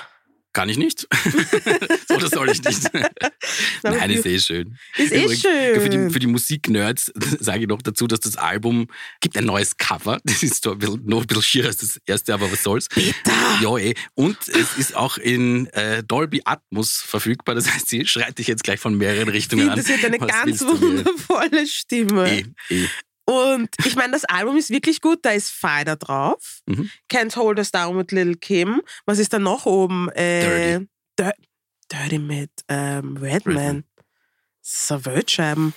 [0.52, 1.08] Kann ich nicht.
[2.10, 2.90] Oder soll ich nicht?
[3.84, 4.78] Nein, ist eh schön.
[4.98, 5.82] Ist eh Übrigens, schön.
[5.82, 8.88] Für die, für die Musiknerds sage ich noch dazu, dass das Album
[9.20, 10.20] gibt ein neues Cover.
[10.24, 12.88] Das ist so ein bisschen, noch ein bisschen schier als das erste, aber was soll's.
[12.88, 13.14] Bitte.
[13.62, 13.94] Ja, eh.
[14.16, 17.54] Und es ist auch in äh, Dolby Atmos verfügbar.
[17.54, 19.84] Das heißt, sie schreit dich jetzt gleich von mehreren Ich Richtungen finde, an.
[19.84, 22.32] sie hat eine Was ganz wundervolle Stimme.
[22.32, 22.88] Eh, eh.
[23.26, 25.20] Und ich meine, das Album ist wirklich gut.
[25.24, 26.60] Da ist Fider drauf.
[26.68, 26.90] Mhm.
[27.12, 28.82] Can't Hold Us Down mit Lil Kim.
[29.06, 30.10] Was ist da noch oben?
[30.12, 30.88] Äh, Dirty.
[31.20, 31.34] Dir-
[31.92, 33.58] Dirty mit ähm, Redman.
[33.58, 33.84] Redman.
[34.62, 35.74] So Wildscheiben.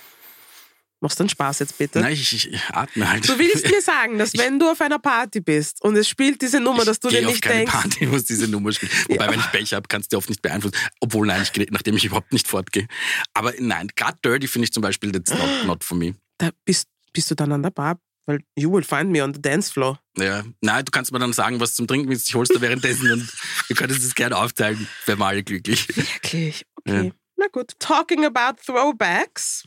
[1.01, 2.01] Machst du einen Spaß jetzt bitte?
[2.01, 3.27] Nein, ich, ich, ich atme halt.
[3.29, 6.59] Du willst mir sagen, dass wenn du auf einer Party bist und es spielt diese
[6.59, 8.91] Nummer, dass du ich dir auf nicht keine denkst, Party, es diese Nummer spielt.
[9.09, 9.31] Wobei, Ja.
[9.31, 10.75] wenn ich Pech habe, kannst du oft nicht beeinflussen.
[10.99, 12.85] Obwohl, nein, ich, nachdem ich überhaupt nicht fortgehe.
[13.33, 16.15] Aber nein, gerade Dirty finde ich zum Beispiel, that's not, not for me.
[16.37, 19.41] da bist, bist du dann an der Bar, weil you will find me on the
[19.41, 19.99] dance floor.
[20.17, 22.29] Ja, nein, du kannst mir dann sagen, was zum Trinken willst.
[22.29, 23.29] Ich hol's dir währenddessen und
[23.67, 24.87] wir können es gerne aufteilen.
[25.05, 25.87] Wären wir alle glücklich.
[25.87, 26.65] Wirklich?
[26.85, 27.05] Okay.
[27.05, 27.11] Ja.
[27.37, 27.73] Na gut.
[27.79, 29.63] Talking about Throwbacks.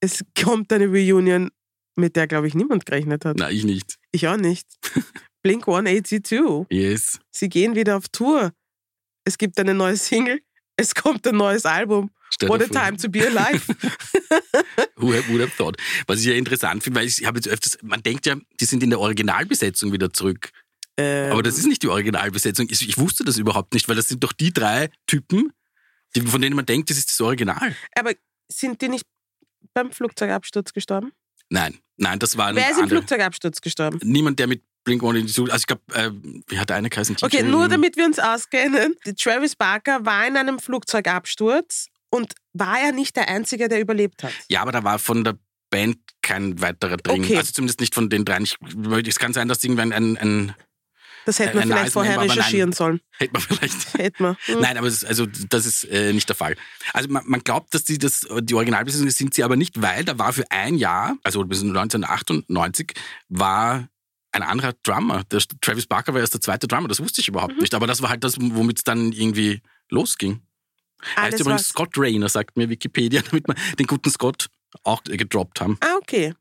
[0.00, 1.50] Es kommt eine Reunion,
[1.96, 3.36] mit der, glaube ich, niemand gerechnet hat.
[3.36, 3.98] Nein, ich nicht.
[4.10, 4.66] Ich auch nicht.
[5.42, 6.66] Blink 182.
[6.70, 7.20] Yes.
[7.30, 8.52] Sie gehen wieder auf Tour.
[9.24, 10.40] Es gibt eine neue Single.
[10.76, 12.10] Es kommt ein neues Album.
[12.32, 13.62] Stell What a time to be alive.
[14.96, 15.76] Who have, would have thought?
[16.06, 18.82] Was ich ja interessant finde, weil ich habe jetzt öfters, man denkt ja, die sind
[18.82, 20.50] in der Originalbesetzung wieder zurück.
[20.96, 22.68] ähm, Aber das ist nicht die Originalbesetzung.
[22.70, 25.52] Ich, ich wusste das überhaupt nicht, weil das sind doch die drei Typen,
[26.16, 27.76] die, von denen man denkt, das ist das Original.
[27.94, 28.12] aber
[28.50, 29.04] sind die nicht
[29.74, 31.12] beim Flugzeugabsturz gestorben?
[31.50, 33.00] Nein, nein, das waren Wer ist im andere.
[33.00, 33.98] Flugzeugabsturz gestorben?
[34.02, 36.10] Niemand, der mit Blink One also ich glaube, äh,
[36.48, 37.16] wie hat der eine geheißen?
[37.20, 38.96] Okay, nur damit wir uns auskennen.
[39.18, 44.32] Travis Barker war in einem Flugzeugabsturz und war ja nicht der Einzige, der überlebt hat.
[44.48, 45.38] Ja, aber da war von der
[45.70, 47.24] Band kein weiterer drin.
[47.24, 47.38] Okay.
[47.38, 48.44] Also zumindest nicht von den dreien.
[48.44, 48.56] Ich,
[49.08, 50.54] es kann sein, dass irgendwann ein, ein
[51.24, 53.00] Das hätten wir vielleicht vorher Member, recherchieren sollen.
[53.18, 53.94] hätte man vielleicht.
[53.98, 54.36] Hätten wir.
[54.44, 54.60] Hm.
[54.60, 56.56] Nein, aber das, also, das ist äh, nicht der Fall.
[56.92, 60.18] Also man, man glaubt, dass die das, die Originalbesetzung sind sie aber nicht, weil da
[60.18, 62.92] war für ein Jahr, also bis 1998,
[63.30, 63.88] war
[64.32, 65.24] ein anderer Drummer.
[65.24, 67.60] Der Travis Barker war erst der zweite Drummer, das wusste ich überhaupt Mhm.
[67.60, 67.74] nicht.
[67.74, 70.42] Aber das war halt das, womit es dann irgendwie losging.
[71.04, 71.68] Heißt Alles übrigens was.
[71.68, 74.48] Scott Rayner, sagt mir Wikipedia, damit wir den guten Scott
[74.84, 75.78] auch äh, gedroppt haben.
[75.80, 76.34] Ah, okay.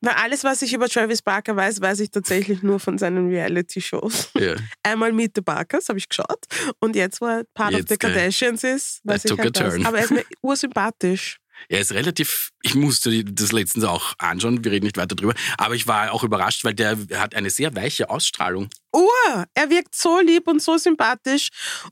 [0.00, 4.30] Weil alles, was ich über Travis Barker weiß, weiß ich tatsächlich nur von seinen Reality-Shows.
[4.38, 4.54] Ja.
[4.82, 6.44] Einmal Meet the Barkers, habe ich geschaut.
[6.80, 9.60] Und jetzt, wo er Part of Jetzt, the äh, Kardashians ist, weiß that ich halt
[9.60, 9.84] das.
[9.84, 11.38] Aber er ist mir ursympathisch.
[11.68, 15.74] Er ist relativ, ich musste das letztens auch anschauen, wir reden nicht weiter drüber, aber
[15.74, 18.68] ich war auch überrascht, weil der hat eine sehr weiche Ausstrahlung.
[18.92, 19.44] Ur!
[19.54, 21.48] Er wirkt so lieb und so sympathisch.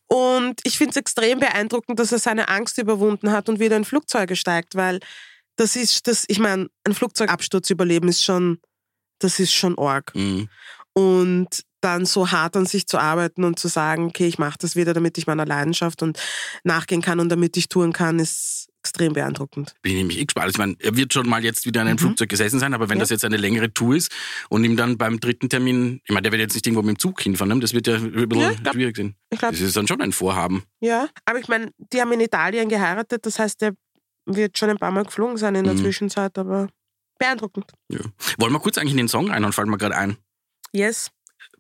[0.06, 3.84] Und ich finde es extrem beeindruckend, dass er seine Angst überwunden hat und wieder in
[3.84, 5.00] Flugzeuge steigt, weil
[5.56, 8.58] das ist, das, ich meine, ein Flugzeugabsturz überleben ist schon,
[9.18, 10.14] das ist schon arg.
[10.14, 10.48] Mhm.
[10.94, 14.74] Und dann so hart an sich zu arbeiten und zu sagen, okay, ich mache das
[14.74, 16.18] wieder, damit ich meiner Leidenschaft und
[16.64, 19.74] nachgehen kann und damit ich touren kann, ist extrem beeindruckend.
[19.80, 20.50] Bin ich nämlich eh gespannt.
[20.50, 22.00] Ich meine, er wird schon mal jetzt wieder in einem Mhm.
[22.00, 23.02] Flugzeug gesessen sein, aber wenn Ja.
[23.02, 24.12] das jetzt eine längere Tour ist
[24.50, 26.98] und ihm dann beim dritten Termin, ich meine, der wird jetzt nicht irgendwo mit dem
[26.98, 27.60] Zug hinfahren, ne?
[27.60, 29.14] das wird ja ein bisschen Ja, glaub- schwierig sein.
[29.30, 30.64] Ich glaube, Das ist dann schon ein Vorhaben.
[30.80, 31.08] ja.
[31.24, 33.72] Aber ich meine, die haben in Italien geheiratet, das heißt, der
[34.26, 35.78] wird schon ein paar Mal geflogen sein in der Mhm.
[35.78, 36.68] Zwischenzeit, aber
[37.18, 37.72] beeindruckend.
[37.88, 38.00] Ja.
[38.38, 40.16] Wollen wir kurz eigentlich in den Song reinhauen, fällt mir gerade ein.
[40.72, 41.10] Yes.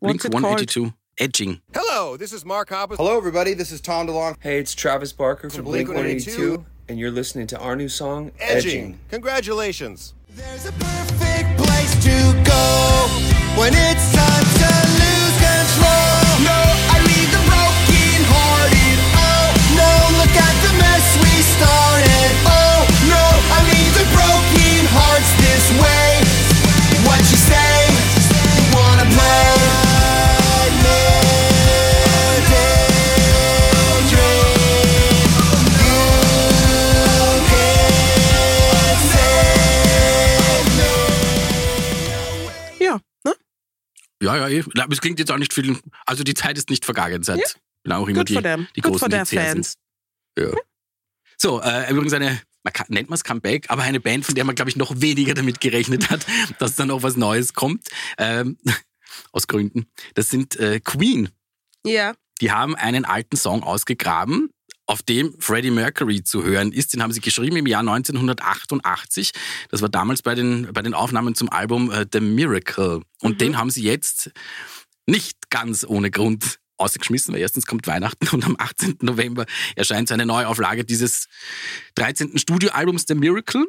[0.00, 0.44] Blink What's called?
[0.44, 1.60] 182, Edging.
[1.72, 2.98] Hello, this is Mark Hoppus.
[2.98, 3.56] Hello, everybody.
[3.56, 4.36] This is Tom DeLonge.
[4.40, 8.32] Hey, it's Travis Barker from Blink Blink-182, 182, and you're listening to our new song,
[8.38, 8.98] Edging.
[9.10, 10.14] Congratulations.
[10.30, 13.06] There's a perfect place to go
[13.60, 15.03] when it's time to lose
[44.24, 44.64] Ja, ja, eh.
[44.78, 45.78] Aber es klingt jetzt auch nicht viel.
[46.06, 47.44] Also die Zeit ist nicht vergangen seit Ja.
[47.84, 48.66] lange auch immer Gut die, for them.
[48.74, 49.26] die großen for their.
[49.26, 49.74] Fans.
[50.38, 50.50] Ja.
[51.36, 54.44] So, äh, übrigens eine, man kann, nennt man es Comeback, aber eine Band, von der
[54.44, 56.24] man, glaube ich, noch weniger damit gerechnet hat,
[56.58, 57.88] dass da noch was Neues kommt.
[58.18, 58.56] Ähm,
[59.32, 59.86] aus Gründen.
[60.14, 61.28] Das sind äh, Queen.
[61.84, 62.14] Ja.
[62.40, 64.50] Die haben einen alten Song ausgegraben,
[64.86, 66.92] auf dem Freddie Mercury zu hören ist.
[66.92, 69.32] Den haben sie geschrieben im Jahr 1988.
[69.70, 73.02] Das war damals bei den, bei den Aufnahmen zum Album äh, The Miracle.
[73.20, 74.30] Und den haben sie jetzt
[75.06, 78.98] nicht ganz ohne Grund ausgeschmissen, weil erstens kommt Weihnachten und am 18.
[79.00, 81.28] November erscheint so eine Neuauflage dieses
[81.94, 82.38] 13.
[82.38, 83.66] Studioalbums The Miracle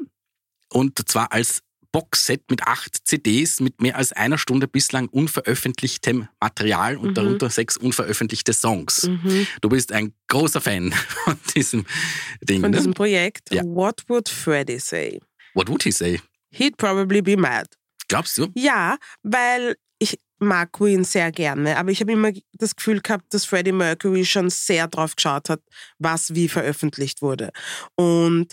[0.69, 1.61] und zwar als
[1.95, 7.77] Boxset mit acht CDs mit mehr als einer Stunde bislang unveröffentlichtem Material und darunter sechs
[7.77, 9.09] unveröffentlichte Songs.
[9.61, 10.91] Du bist ein großer Fan
[11.23, 11.85] von diesem
[12.41, 12.59] Ding.
[12.59, 12.77] Von ne?
[12.77, 13.53] diesem Projekt.
[13.53, 13.63] Ja.
[13.63, 15.21] What would Freddy say?
[15.53, 16.19] What would he say?
[16.51, 17.65] He'd probably be mad.
[18.09, 18.49] Glaubst du?
[18.55, 23.45] Ja, weil ich mag Queen sehr gerne, aber ich habe immer das Gefühl gehabt, dass
[23.45, 25.61] Freddie Mercury schon sehr drauf geschaut hat,
[25.97, 27.51] was wie veröffentlicht wurde.
[27.95, 28.51] Und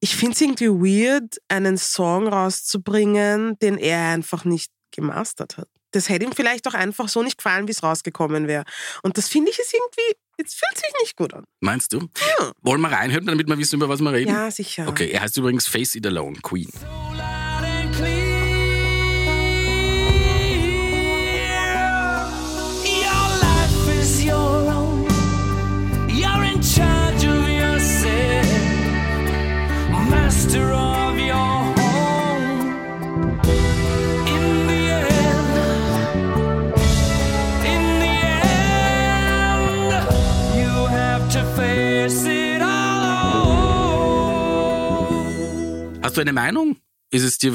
[0.00, 5.68] ich finde es irgendwie weird, einen Song rauszubringen, den er einfach nicht gemastert hat.
[5.92, 8.64] Das hätte ihm vielleicht auch einfach so nicht gefallen, wie es rausgekommen wäre.
[9.02, 11.44] Und das finde ich ist irgendwie, jetzt fühlt sich nicht gut an.
[11.60, 12.00] Meinst du?
[12.38, 12.52] Ja.
[12.60, 14.30] Wollen wir reinhören, damit wir wissen, über was wir reden?
[14.30, 14.88] Ja, sicher.
[14.88, 16.68] Okay, er heißt übrigens Face It Alone, Queen.
[16.72, 17.15] loud
[46.16, 46.78] Hast du eine Meinung?
[47.10, 47.54] Ist es dir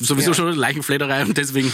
[0.00, 0.34] sowieso Ja.
[0.34, 1.72] schon Leichenflederei und deswegen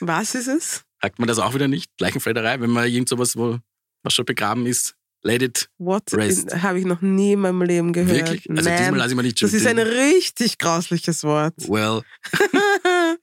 [0.00, 0.84] Was ist es?
[1.00, 1.92] sagt man das auch wieder nicht?
[2.00, 3.60] Leichenflederei, wenn man irgend sowas, wo
[4.02, 5.70] was schon begraben ist, let it.
[5.78, 6.60] What Rest.
[6.60, 8.10] habe ich noch nie in meinem Leben gehört.
[8.16, 8.50] Wirklich?
[8.50, 8.78] Also Nein.
[8.78, 11.54] diesmal lasse ich mal nicht Das ist ein richtig grausliches Wort.
[11.68, 12.02] Well,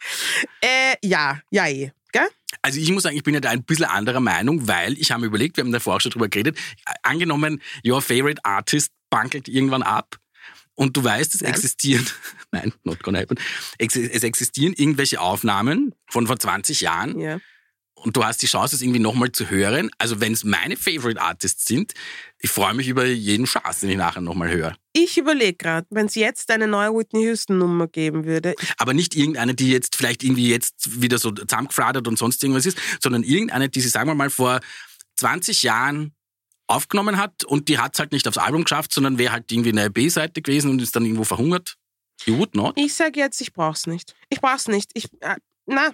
[0.61, 1.91] äh, ja, ja, eh.
[2.13, 2.29] Gell?
[2.61, 5.19] also ich muss sagen, ich bin ja da ein bisschen anderer Meinung, weil ich habe
[5.19, 6.57] mir überlegt, wir haben davor auch schon drüber geredet,
[7.03, 10.15] angenommen, your favorite artist bankelt irgendwann ab
[10.81, 11.51] und du weißt, es Nein.
[11.53, 12.05] existieren,
[12.51, 13.37] nein, not gonna happen,
[13.77, 17.39] es existieren irgendwelche Aufnahmen von vor 20 Jahren Ja.
[17.93, 19.91] und du hast die Chance, es irgendwie nochmal zu hören.
[19.99, 21.93] Also wenn es meine Favorite Artists sind,
[22.39, 24.75] ich freue mich über jeden Schatz, den ich nachher nochmal höre.
[24.93, 28.55] Ich überlege gerade, wenn es jetzt eine neue Whitney Houston-Nummer geben würde.
[28.77, 32.79] Aber nicht irgendeine, die jetzt vielleicht irgendwie jetzt wieder so zusammengefradert und sonst irgendwas ist,
[32.99, 34.59] sondern irgendeine, die sie, sagen wir mal, vor
[35.17, 36.13] 20 Jahren
[36.71, 39.71] aufgenommen hat und die hat es halt nicht aufs Album geschafft, sondern wäre halt irgendwie
[39.71, 41.77] eine B-Seite gewesen und ist dann irgendwo verhungert.
[42.25, 42.73] You would not.
[42.77, 44.15] Ich sage jetzt, ich brauch's nicht.
[44.29, 44.91] Ich brauch's nicht.
[44.93, 45.91] Ich, äh, na,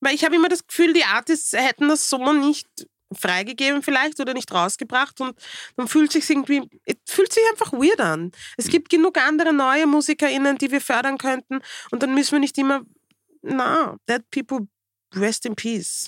[0.00, 2.68] weil ich habe immer das Gefühl, die Artists hätten das so nicht
[3.12, 5.38] freigegeben vielleicht oder nicht rausgebracht und
[5.76, 8.32] dann fühlt sich irgendwie, es fühlt sich einfach weird an.
[8.56, 11.60] Es gibt genug andere neue MusikerInnen, die wir fördern könnten
[11.90, 12.82] und dann müssen wir nicht immer,
[13.40, 14.68] na, dead people
[15.14, 16.06] rest in peace.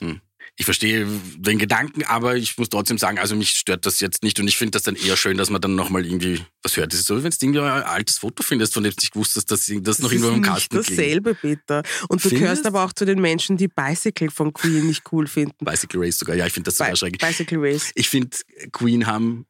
[0.57, 4.39] Ich verstehe den Gedanken, aber ich muss trotzdem sagen, also mich stört das jetzt nicht
[4.41, 6.93] und ich finde das dann eher schön, dass man dann nochmal irgendwie was hört.
[6.93, 9.13] Das ist so, wie wenn du irgendwie ein altes Foto findest, von dem du nicht
[9.13, 10.91] gewusst hast, dass das noch Das irgendwo ist im Kasten liegt.
[10.91, 11.83] dasselbe, Peter.
[12.09, 12.43] Und du Findest?
[12.43, 15.65] gehörst aber auch zu den Menschen, die Bicycle von Queen nicht cool finden.
[15.65, 16.37] Bicycle Race sogar.
[16.37, 17.21] Ja, ich finde das sogar Bi schrecklich.
[17.21, 17.91] Bicycle Race.
[17.95, 18.37] Ich finde,
[18.73, 19.47] Queen haben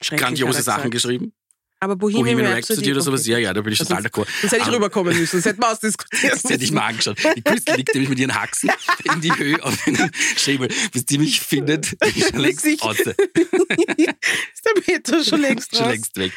[0.00, 1.32] grandiose Sachen geschrieben.
[1.84, 3.30] Aber Bohemian, Bohemian Rhapsody, Rhapsody oder sowas, okay.
[3.32, 4.26] ja, ja, da bin ich Das total d'accord.
[4.42, 6.32] Das hätte ich Aber- rüberkommen müssen, das hätten wir ausdiskutiert.
[6.42, 7.18] Das hätte ich mal angeschaut.
[7.36, 8.70] Die Crystal liegt nämlich mit ihren Haxen
[9.14, 10.68] in die Höhe auf den Schäbel.
[10.92, 12.98] Bis die mich findet, bin ich schon längst Sich- aus.
[12.98, 16.32] ist der Peter schon längst schon längst weg.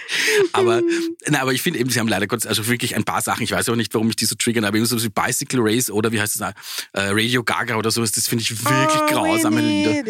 [0.53, 0.81] Aber,
[1.27, 3.51] na, aber ich finde eben, sie haben leider Gottes, also wirklich ein paar Sachen, ich
[3.51, 6.11] weiß aber nicht, warum mich die so triggern, aber eben so wie Bicycle Race oder
[6.11, 6.53] wie heißt es, äh,
[6.93, 10.03] Radio Gaga oder sowas, das finde ich wirklich All grausame Lieder.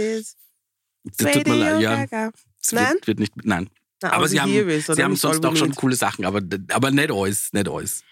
[1.18, 2.06] Das tut mir leid, ja.
[2.06, 2.32] Gaga.
[2.72, 2.94] Nein?
[2.96, 3.70] Wird, wird nicht, nein.
[4.02, 7.12] Na, aber sie haben, is, sie haben sonst auch schon coole Sachen, aber, aber nicht
[7.12, 8.04] alles, nicht alles.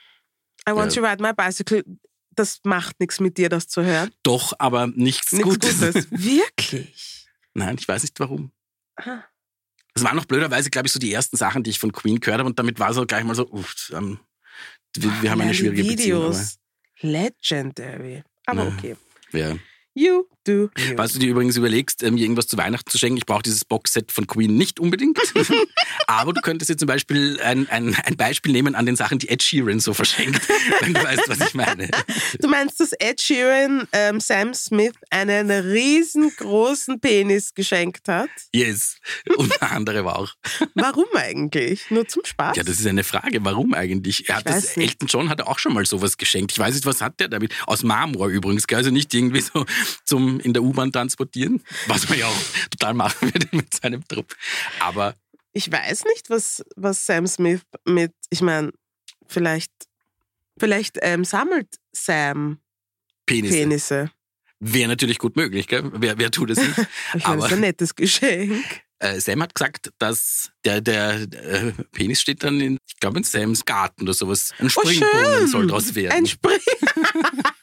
[0.67, 1.01] I want Ja.
[1.01, 1.83] to ride my bicycle.
[2.31, 4.11] Das macht nichts mit dir, das zu hören.
[4.23, 5.79] Doch, aber nichts, Nichts Gutes.
[5.79, 6.07] Gutes.
[6.11, 7.27] Wirklich?
[7.53, 8.51] Nein, ich weiß nicht warum.
[8.97, 9.23] Ah.
[9.93, 12.39] Das waren noch blöderweise, glaube ich, so die ersten Sachen, die ich von Queen gehört
[12.39, 14.19] habe und damit war so gleich mal so, uff, ähm,
[14.97, 16.23] wir, wir haben Ja, eine schwierige Beziehung.
[16.25, 16.57] Aber, Videos.
[16.99, 18.23] Legendary.
[18.45, 18.73] Aber Ja.
[18.77, 18.95] okay.
[19.31, 19.55] ja.
[19.93, 20.69] You do.
[20.77, 20.95] You.
[20.95, 23.65] Falls du dir übrigens überlegst, ähm, mir irgendwas zu Weihnachten zu schenken, ich brauche dieses
[23.65, 25.19] Boxset von Queen nicht unbedingt.
[26.07, 29.29] Aber du könntest jetzt zum Beispiel ein, ein, ein Beispiel nehmen an den Sachen, die
[29.29, 30.41] Ed Sheeran so verschenkt,
[30.81, 31.89] wenn du weißt, was ich meine.
[32.39, 38.29] Du meinst, dass Ed Sheeran ähm, Sam Smith einen riesengroßen Penis geschenkt hat?
[38.53, 38.97] Yes.
[39.37, 40.33] Unter anderem auch.
[40.73, 41.89] Warum eigentlich?
[41.89, 42.55] Nur zum Spaß?
[42.57, 43.43] Ja, das ist eine Frage.
[43.43, 44.29] Warum eigentlich?
[44.29, 44.91] Er hat das, nicht.
[44.91, 46.51] Elton John hat auch schon mal sowas geschenkt.
[46.51, 47.53] Ich weiß nicht, was hat der damit?
[47.67, 49.65] Aus Marmor übrigens, also nicht irgendwie so
[50.03, 54.35] zum in der U-Bahn transportieren, was man ja auch total machen würde mit seinem Trupp.
[54.79, 55.15] Aber
[55.53, 58.71] Ich weiß nicht, was, was Sam Smith mit, ich meine,
[59.27, 59.71] vielleicht,
[60.57, 62.59] vielleicht ähm, sammelt Sam
[63.25, 64.11] Penisse, Penisse.
[64.59, 65.89] wäre natürlich gut möglich, gell?
[65.93, 66.77] Wer, wer tut es nicht?
[67.15, 68.63] Ich meine, das ist ein nettes Geschenk.
[68.99, 73.23] Äh, Sam hat gesagt, dass der, der äh, Penis steht dann in, ich glaube, in
[73.25, 74.53] Sams Garten oder sowas.
[74.57, 75.47] Ein Oh, Springbrunnen schön.
[75.47, 76.13] soll draus werden.
[76.17, 76.59] Ein Spring.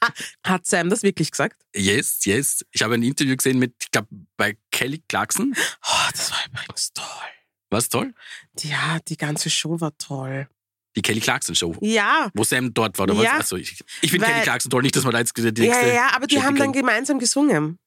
[0.45, 1.63] Hat Sam das wirklich gesagt?
[1.75, 2.65] yes, yes.
[2.71, 5.55] Ich habe ein Interview gesehen mit, ich glaube, bei Kelly Clarkson.
[5.85, 7.05] Oh, das war übrigens toll.
[7.69, 8.13] Was toll.
[8.59, 10.47] Ja, die ganze Show war toll.
[10.95, 11.75] Die Kelly Clarkson Show.
[11.81, 12.29] Ja.
[12.35, 13.23] Wo Sam dort war, oder was?
[13.23, 13.37] Ja.
[13.39, 15.93] Achso, ich, ich finde Kelly Clarkson toll, nicht, dass man da jetzt die Ja, nächste
[15.93, 17.79] ja, aber die Steffi haben dann gemeinsam gesungen.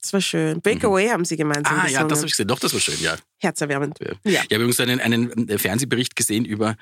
[0.00, 0.60] Das war schön.
[0.60, 1.92] Breakaway haben sie gemeinsam Ah, gesungen.
[1.92, 2.46] ja, das habe ich gesehen.
[2.48, 3.16] Doch, das war schön, ja.
[3.40, 3.98] Herzerwärmend.
[4.00, 4.12] Ja.
[4.24, 4.40] Ja.
[4.48, 6.76] Ich habe übrigens einen, einen äh, Fernsehbericht gesehen über,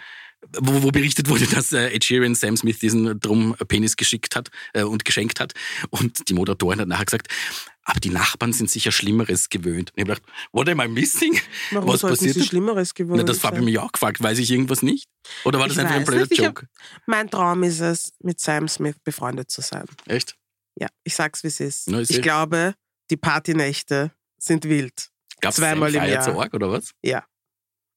[0.59, 4.83] wo, wo berichtet wurde, dass äh, Ed Sheeran Sam Smith diesen Drum-Penis geschickt hat äh,
[4.83, 5.55] und geschenkt hat.
[5.91, 7.29] Und die Moderatorin hat nachher gesagt,
[7.85, 9.93] aber die Nachbarn sind sicher Schlimmeres gewöhnt.
[9.93, 11.41] Und ich habe gedacht, what am I missing?
[11.71, 12.35] Warum Was passiert?
[12.35, 14.21] sie Schlimmeres geworden Na, das habe ich mich auch gefragt.
[14.23, 15.09] Weiß ich irgendwas nicht?
[15.45, 16.69] Oder war das Ich einfach ein blöder ich hab- Joke?
[17.07, 19.85] Mein Traum ist es, mit Sam Smith befreundet zu sein.
[20.07, 20.37] Echt?
[20.79, 21.89] Ja, ich sag's, wie es ist.
[21.89, 22.75] Ist ich eh- glaube,
[23.11, 25.09] die Partynächte sind wild.
[25.41, 26.23] Gab's Zweimal im Jahr.
[26.23, 26.91] zu Arg, oder was?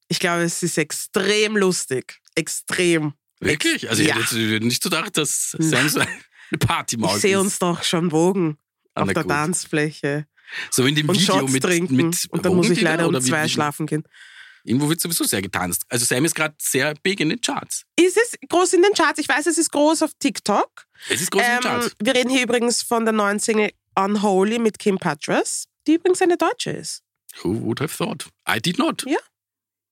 [0.08, 2.20] Ich glaube, es ist extrem lustig.
[2.36, 3.14] Extrem.
[3.40, 3.90] Wirklich?
[3.90, 4.18] Also Ja.
[4.18, 5.56] ich hätte nicht gedacht, dass.
[5.60, 6.10] Sam so eine
[6.60, 7.42] Partymaus Ich sehe ist.
[7.42, 8.58] uns doch schon wogen
[8.96, 9.32] Ah, auf der gut.
[9.32, 10.26] Tanzfläche
[10.72, 11.96] So in dem und Video Shots mit, trinken.
[11.96, 14.04] mit und dann muss ich leider um zwei wie- schlafen gehen.
[14.66, 15.84] Irgendwo wird sowieso sehr getanzt.
[15.88, 17.86] Also Sam ist gerade sehr big in den Charts.
[17.96, 19.20] Ist es groß in den Charts?
[19.20, 20.86] Ich weiß, es ist groß auf TikTok.
[21.08, 21.96] Es ist groß in den Ähm, Charts.
[22.02, 23.72] wir reden hier übrigens von der neuen Single
[24.04, 27.02] Unholy mit Kim Petras, die übrigens eine Deutsche ist.
[27.44, 28.28] Who would have thought?
[28.48, 29.04] I did not.
[29.06, 29.18] Ja.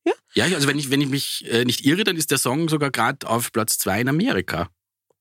[0.06, 0.14] Ja.
[0.34, 2.92] Ja, also wenn ich, wenn ich mich äh, nicht irre, dann ist der Song sogar
[2.92, 4.70] gerade auf Platz 2 in Amerika.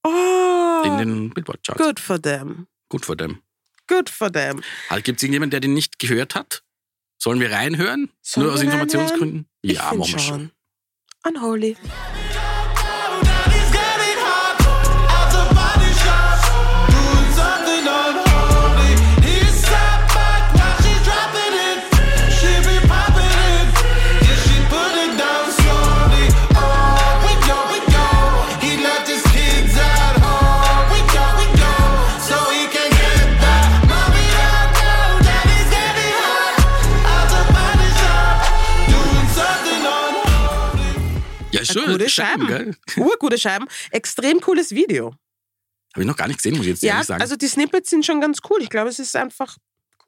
[0.04, 1.82] Oh, In den Billboard-Charts.
[1.82, 2.68] good for them.
[2.88, 3.42] Gut vor dem.
[3.88, 4.62] Good for them.
[5.02, 6.62] Gibt es irgendjemanden, der den nicht gehört hat?
[7.18, 8.10] Sollen wir reinhören?
[8.22, 9.48] Sollen Nur aus wir Informationsgründen?
[9.62, 10.50] Ich Ja, machen wir schon.
[11.26, 11.76] Unholy.
[41.76, 41.92] Ja, schon.
[41.92, 42.76] Gute Scheiben, Scheiben.
[42.96, 43.66] Urgute Scheiben.
[43.90, 45.14] Extrem cooles Video.
[45.94, 47.22] Habe ich noch gar nicht gesehen, muss ich jetzt Ja, ehrlich sagen.
[47.22, 48.60] also die Snippets sind schon ganz cool.
[48.62, 49.56] Ich glaube, es ist einfach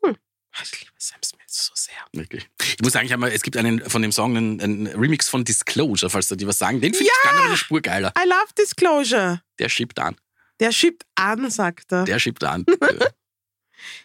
[0.02, 0.16] cool.
[0.62, 1.94] Ich liebe Sam Smith so sehr.
[2.12, 2.48] Wirklich.
[2.76, 5.44] Ich muss sagen, ich mal, es gibt einen von dem Song, einen, einen Remix von
[5.44, 6.80] Disclosure, falls da die was sagen.
[6.80, 8.12] Den finde ich gar noch eine Spur geiler.
[8.18, 9.40] I love Disclosure.
[9.58, 10.16] Der schiebt an.
[10.60, 12.04] Der schiebt an, sagt er.
[12.04, 12.64] Der schiebt an.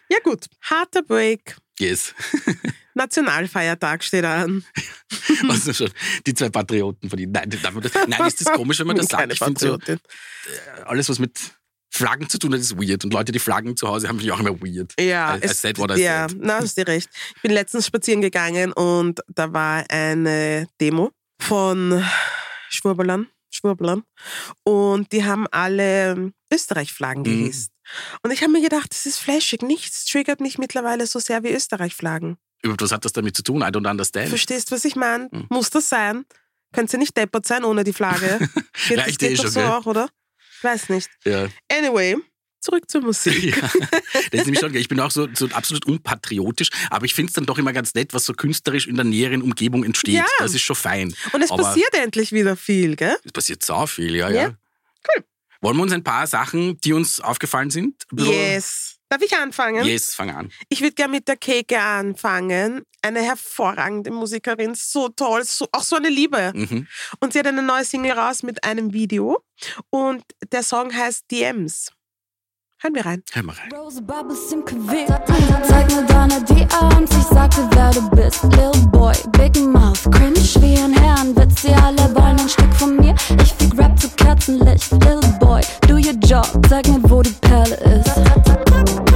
[0.08, 1.56] Ja gut, harter Break.
[1.80, 2.14] yes.
[2.94, 4.64] Nationalfeiertag steht an.
[5.48, 5.90] Also schon,
[6.26, 7.32] die zwei Patrioten von ihnen.
[7.32, 7.48] Nein,
[8.08, 9.20] nein, ist das komisch, wenn man das sagt?
[9.20, 10.00] Keine Ich finde so, Patriotin.
[10.84, 11.38] alles, was mit
[11.90, 13.04] Flaggen zu tun hat, ist weird.
[13.04, 14.92] Und Leute, die Flaggen zu Hause haben, finde ich auch immer weird.
[14.98, 16.38] Ja, I, I said what I ja, said.
[16.42, 17.08] na, hast du recht.
[17.36, 22.04] Ich bin letztens spazieren gegangen und da war eine Demo von
[22.68, 24.02] Schwurblern, Schwurblern
[24.64, 27.24] und die haben alle Österreich-Flaggen Mhm.
[27.44, 27.70] gehisst.
[28.22, 29.62] Und ich habe mir gedacht, das ist flashig.
[29.62, 32.36] Nichts triggert mich mittlerweile so sehr wie Österreich-Flaggen.
[32.64, 33.60] Was hat das damit zu tun?
[33.62, 34.28] I don't understand.
[34.28, 35.28] Verstehst, was ich meine?
[35.30, 35.46] Mhm.
[35.50, 36.24] Muss das sein?
[36.72, 38.38] Könnt ihr nicht deppert sein ohne die Flagge?
[38.88, 39.68] Geht, das Reicht eh geht doch schon, so gell?
[39.70, 40.08] auch, oder?
[40.58, 41.08] Ich weiß nicht.
[41.24, 41.46] Ja.
[41.70, 42.16] Anyway,
[42.60, 43.56] zurück zur Musik.
[43.56, 47.28] Ja, das ist nämlich schon, ich bin auch so, so absolut unpatriotisch, aber ich finde
[47.28, 50.14] es dann doch immer ganz nett, was so künstlerisch in der näheren Umgebung entsteht.
[50.14, 50.26] Ja.
[50.38, 51.14] Das ist schon fein.
[51.32, 53.16] Und es Aber passiert endlich wieder viel, gell?
[53.24, 54.42] Es passiert so viel, ja, Ja.
[54.42, 54.48] ja.
[54.48, 55.24] Cool.
[55.60, 58.04] Wollen wir uns ein paar Sachen, die uns aufgefallen sind?
[58.16, 58.93] Yes.
[59.14, 59.84] Darf ich anfangen?
[59.84, 60.52] Yes, fang an.
[60.68, 62.82] Ich würde gerne mit der Keke anfangen.
[63.00, 66.50] Eine hervorragende Musikerin, so toll, so, auch so eine Liebe.
[66.52, 66.88] Mhm.
[67.20, 69.44] Und sie hat eine neue Single raus mit einem Video.
[69.90, 71.92] Und der Song heißt DMs.
[72.84, 73.22] Hören wir rein.
[73.32, 73.72] Hör mal rein.
[73.72, 75.26] Rose Bubbles im Kuvert.
[75.66, 78.42] Zeig mir deine DMs, ich sagte, wer du bist.
[78.42, 81.62] Lil Boy, Big Mouth, cringe wie ein Herrenwitz.
[81.62, 83.14] Sie alle wollen ein Stück von mir.
[83.42, 84.90] Ich fick Rap zu Kerzenlicht.
[85.02, 89.13] Lil Boy, do your job, sag mir, wo die Perle ist.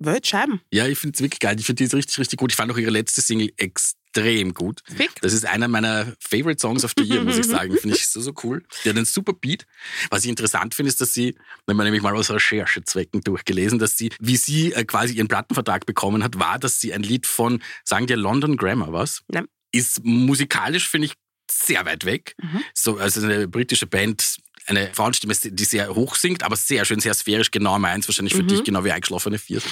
[0.00, 0.60] Weltscheiben.
[0.72, 1.56] Ja, ich finde es wirklich geil.
[1.58, 2.52] Ich finde die ist richtig, richtig gut.
[2.52, 4.80] Ich fand auch ihre letzte Single extrem gut.
[4.96, 5.10] Fick.
[5.20, 7.76] Das ist einer meiner Favorite Songs of the Year, muss ich sagen.
[7.76, 8.64] Finde ich so, so cool.
[8.84, 9.66] Die hat einen super Beat.
[10.10, 11.36] Was ich interessant finde, ist, dass sie,
[11.66, 15.86] wenn man nämlich mal aus Recherchezwecken durchgelesen, dass sie, wie sie äh, quasi ihren Plattenvertrag
[15.86, 19.22] bekommen hat, war, dass sie ein Lied von, sagen dir London Grammar, was?
[19.28, 19.46] Nein.
[19.72, 21.14] Ist musikalisch, finde ich,
[21.50, 22.34] sehr weit weg.
[22.74, 24.36] So, also eine britische Band,
[24.66, 28.44] eine Frauenstimme, die sehr hoch singt, aber sehr schön, sehr sphärisch, genau meins, wahrscheinlich für
[28.44, 29.64] dich, genau wie eingeschlafene Viert.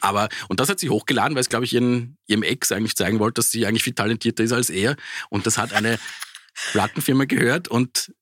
[0.00, 3.18] Aber, und das hat sie hochgeladen, weil es, glaube ich, ihren, ihrem Ex eigentlich zeigen
[3.20, 4.96] wollte, dass sie eigentlich viel talentierter ist als er.
[5.28, 5.98] Und das hat eine
[6.72, 8.12] Plattenfirma gehört und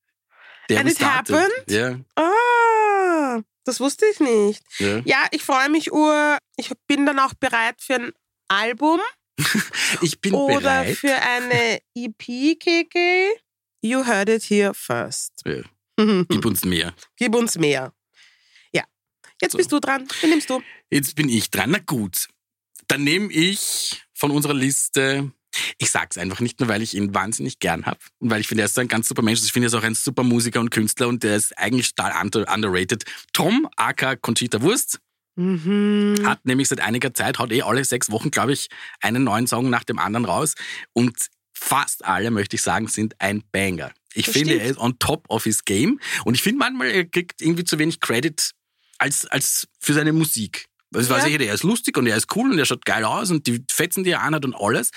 [0.68, 1.34] der And it started.
[1.36, 1.70] happened?
[1.70, 4.62] Ja, Ah, das wusste ich nicht.
[4.78, 4.98] ja.
[5.04, 6.36] Ja, ich freue mich ur.
[6.56, 8.12] Ich bin dann auch bereit für ein
[8.48, 9.00] Album
[10.02, 10.96] Ich bin oder bereit.
[10.96, 13.28] für eine EP, Keke.
[13.80, 15.32] You heard it here first.
[15.46, 15.62] Ja.
[16.28, 16.94] Gib uns mehr.
[17.16, 17.92] Gib uns mehr.
[18.72, 18.84] Ja.
[19.40, 20.06] Jetzt bist du dran.
[20.20, 20.62] Wen nimmst du?
[20.90, 21.70] Jetzt bin ich dran.
[21.70, 22.28] Na gut.
[22.88, 25.32] Dann nehme ich von unserer Liste.
[25.78, 28.62] Ich sag's einfach nicht nur, weil ich ihn wahnsinnig gern hab und weil ich finde,
[28.62, 29.42] er ist so ein ganz super Mensch.
[29.42, 32.22] Ich finde, er ist auch ein super Musiker und Künstler und der ist eigentlich total
[32.22, 33.04] under underrated.
[33.32, 35.00] Tom, aka Conchita Wurst,
[35.38, 36.16] Mhm.
[36.26, 38.68] hat nämlich seit einiger Zeit, haut eh alle sechs Wochen, glaube ich,
[39.00, 40.54] einen neuen Song nach dem anderen raus.
[40.92, 41.16] Und
[41.54, 43.92] fast alle, möchte ich sagen, sind ein Banger.
[44.14, 44.62] Ich Das finde, stimmt.
[44.64, 46.00] er ist on top of his game.
[46.24, 48.50] Und ich finde manchmal, er kriegt irgendwie zu wenig Credit
[48.98, 50.66] als, als für seine Musik.
[50.90, 51.26] Das weiß Ja.
[51.26, 53.46] ich, jeder, er ist lustig und er ist cool und er schaut geil aus und
[53.46, 54.90] die Fetzen, die er anhat und alles.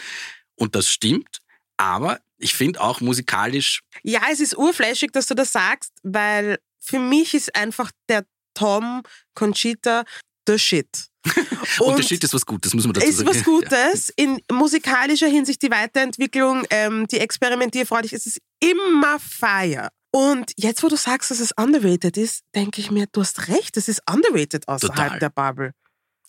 [0.55, 1.39] Und das stimmt.
[1.77, 6.99] Aber ich finde auch musikalisch, Ja, es ist urfläschig, dass du das sagst, weil für
[6.99, 9.03] mich ist einfach der Tom
[9.35, 10.03] Conchita
[10.47, 10.87] the shit.
[11.79, 13.29] und, der Shit ist was Gutes, muss man dazu ist sagen.
[13.35, 14.09] was Gutes.
[14.15, 19.89] In musikalischer Hinsicht die Weiterentwicklung, ähm, die Experimentierfreudig, es ist immer Feier.
[20.11, 23.77] Und jetzt, wo du sagst, dass es underrated ist, denke ich mir, du hast recht,
[23.77, 25.19] es ist underrated außerhalb Total.
[25.19, 25.71] der Bubble.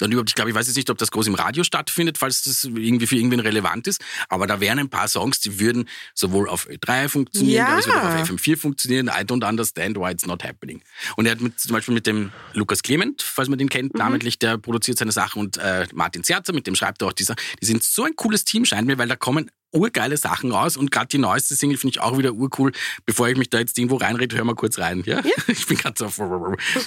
[0.00, 2.42] Und überhaupt, ich glaube, ich weiß jetzt nicht, ob das groß im Radio stattfindet, falls
[2.42, 4.00] das irgendwie für irgendwen relevant ist.
[4.28, 7.72] Aber da wären ein paar Songs, die würden sowohl auf Ö3 funktionieren, Ja.
[7.74, 7.78] ja.
[7.78, 9.06] es würde auch auf FM4 funktionieren.
[9.08, 10.82] I don't understand why it's not happening.
[11.16, 14.38] Und er hat mit, zum Beispiel mit dem Lukas Clement, falls man den kennt, namentlich,
[14.38, 17.36] der produziert seine Sachen und äh, Martin Zerzer, mit dem schreibt er auch dieser.
[17.60, 20.90] Die sind so ein cooles Team, scheint mir, weil da kommen urgeile Sachen raus und
[20.90, 22.72] gerade die neueste Single finde ich auch wieder urcool.
[23.06, 25.02] Bevor ich mich da jetzt irgendwo reinrede, hör mal kurz rein.
[25.06, 25.20] Ja?
[25.46, 26.20] Ich bin gerade so auf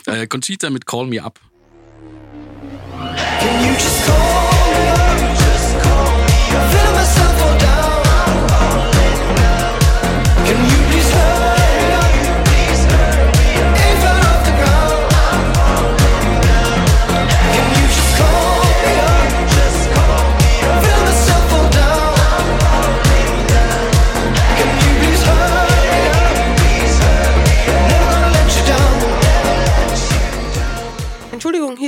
[0.05, 1.39] äh, Conchita mit Call Me Up.
[3.13, 4.54] Can you just call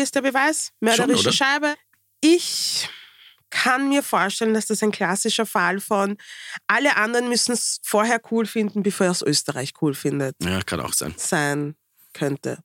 [0.08, 0.72] ist der Beweis.
[0.80, 1.32] Mörderische oder?
[1.34, 1.76] Scheibe.
[2.22, 2.90] Ich
[3.50, 6.18] kann mir vorstellen, dass das ein klassischer Fall von
[6.68, 10.82] alle anderen müssen es vorher cool finden, bevor er es Österreich cool findet, Ja, kann
[10.82, 11.14] auch sein.
[11.18, 11.76] sein
[12.14, 12.60] könnte.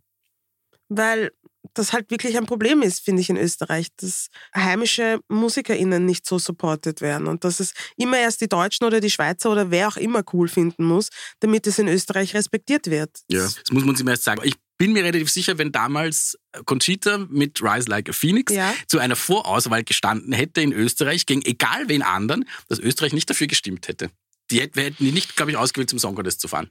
[0.88, 1.31] Weil
[1.74, 6.38] das halt wirklich ein Problem ist, finde ich, in Österreich, dass heimische MusikerInnen nicht so
[6.38, 9.96] supported werden und dass es immer erst die Deutschen oder die Schweizer oder wer auch
[9.96, 11.09] immer cool finden muss,
[11.40, 13.20] damit es in Österreich respektiert wird.
[13.28, 14.42] Ja, das muss man uns immer erst sagen.
[14.44, 18.75] Ich bin mir relativ sicher, wenn damals Conchita mit Rise Like a Phoenix Ja.
[18.88, 23.47] zu einer Vorauswahl gestanden hätte in Österreich gegen egal wen anderen, dass Österreich nicht dafür
[23.47, 24.11] gestimmt hätte.
[24.51, 26.68] Die hätten, wir hätten die nicht, glaube ich, ausgewählt, zum Song Contest zu fahren.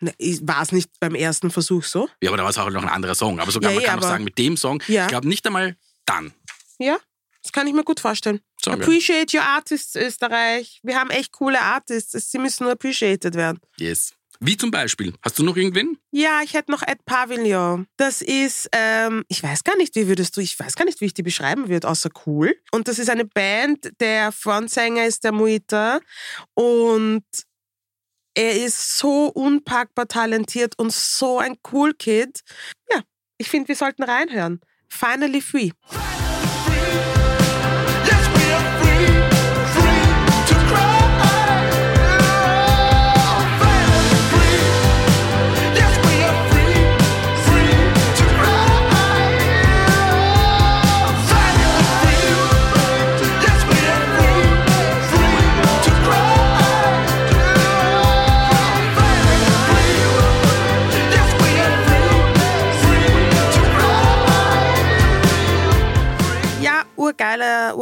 [0.00, 2.06] War es nicht beim ersten Versuch so?
[2.20, 3.40] Ja, aber da war es auch noch ein anderer Song.
[3.40, 5.04] Aber sogar, Ja, man ja, kann auch sagen, mit dem Song, Ja.
[5.04, 5.74] ich glaube nicht einmal
[6.04, 6.34] dann.
[6.78, 6.98] Ja,
[7.42, 8.40] das kann ich mir gut vorstellen.
[8.62, 8.74] Wir.
[8.74, 10.80] Appreciate your artists, Österreich.
[10.82, 12.30] Wir haben echt coole Artists.
[12.30, 13.58] Sie müssen nur appreciated werden.
[13.78, 14.12] Yes.
[14.40, 15.14] Wie zum Beispiel?
[15.22, 15.98] Hast du noch irgendwen?
[16.10, 17.86] Ja, ich hätte noch Ed Pavillon.
[17.96, 21.06] Das ist, ähm, ich weiß gar nicht, wie würdest du, ich weiß gar nicht, wie
[21.06, 22.54] ich die beschreiben würde, außer cool.
[22.72, 26.00] Und das ist eine Band, der Frontsänger ist der Muita
[26.54, 27.24] und
[28.34, 32.40] er ist so unpackbar talentiert und so ein cool Kid.
[32.90, 33.00] Ja,
[33.38, 34.60] ich finde, wir sollten reinhören.
[34.88, 35.70] Finally Free.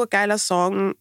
[0.03, 0.95] Urgeiler, Song.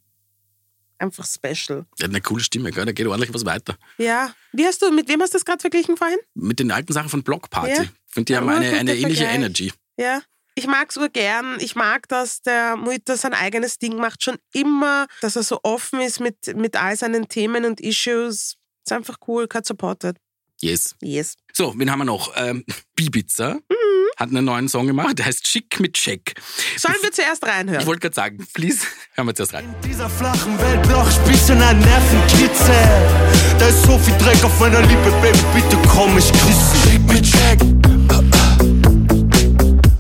[0.98, 1.86] Einfach special.
[2.00, 2.86] Der hat eine coole Stimme, gell?
[2.86, 3.76] da geht ordentlich was weiter.
[3.98, 4.34] Ja.
[4.52, 6.20] Wie hast du, mit wem hast du das gerade verglichen vorhin?
[6.36, 7.74] Mit den alten Sachen von Block Party.
[7.74, 7.82] Ja.
[7.84, 9.36] Ich finde, die haben eine, urguter eine ähnliche Vergleich.
[9.36, 9.74] Energy.
[9.98, 10.22] Ja.
[10.54, 11.58] Ich mag's urgern.
[11.60, 14.24] Ich mag, dass der Mutter sein eigenes Ding macht.
[14.24, 18.58] Schon immer, dass er so offen ist mit, mit all seinen Themen und Issues.
[18.86, 20.18] Ist einfach cool, cut supported.
[20.62, 20.96] Yes.
[21.02, 21.36] Yes.
[21.54, 22.32] So, wen haben wir noch?
[22.36, 22.64] Ähm,
[22.96, 24.08] Bibiza Mhm.
[24.18, 26.36] hat einen neuen Song gemacht, der heißt Schick mit Check.
[26.78, 27.86] Sollen wir zuerst Ich reinhören?
[27.88, 29.66] wollte gerade sagen, please, hören wir zuerst rein.
[29.84, 33.58] In dieser flachen Welt brauch ich bisschen ein Nervenkitzel.
[33.58, 36.90] Da ist so viel Dreck auf meiner Liebe, Baby, bitte komm, ich küsse.
[36.90, 37.60] Schick mir Check.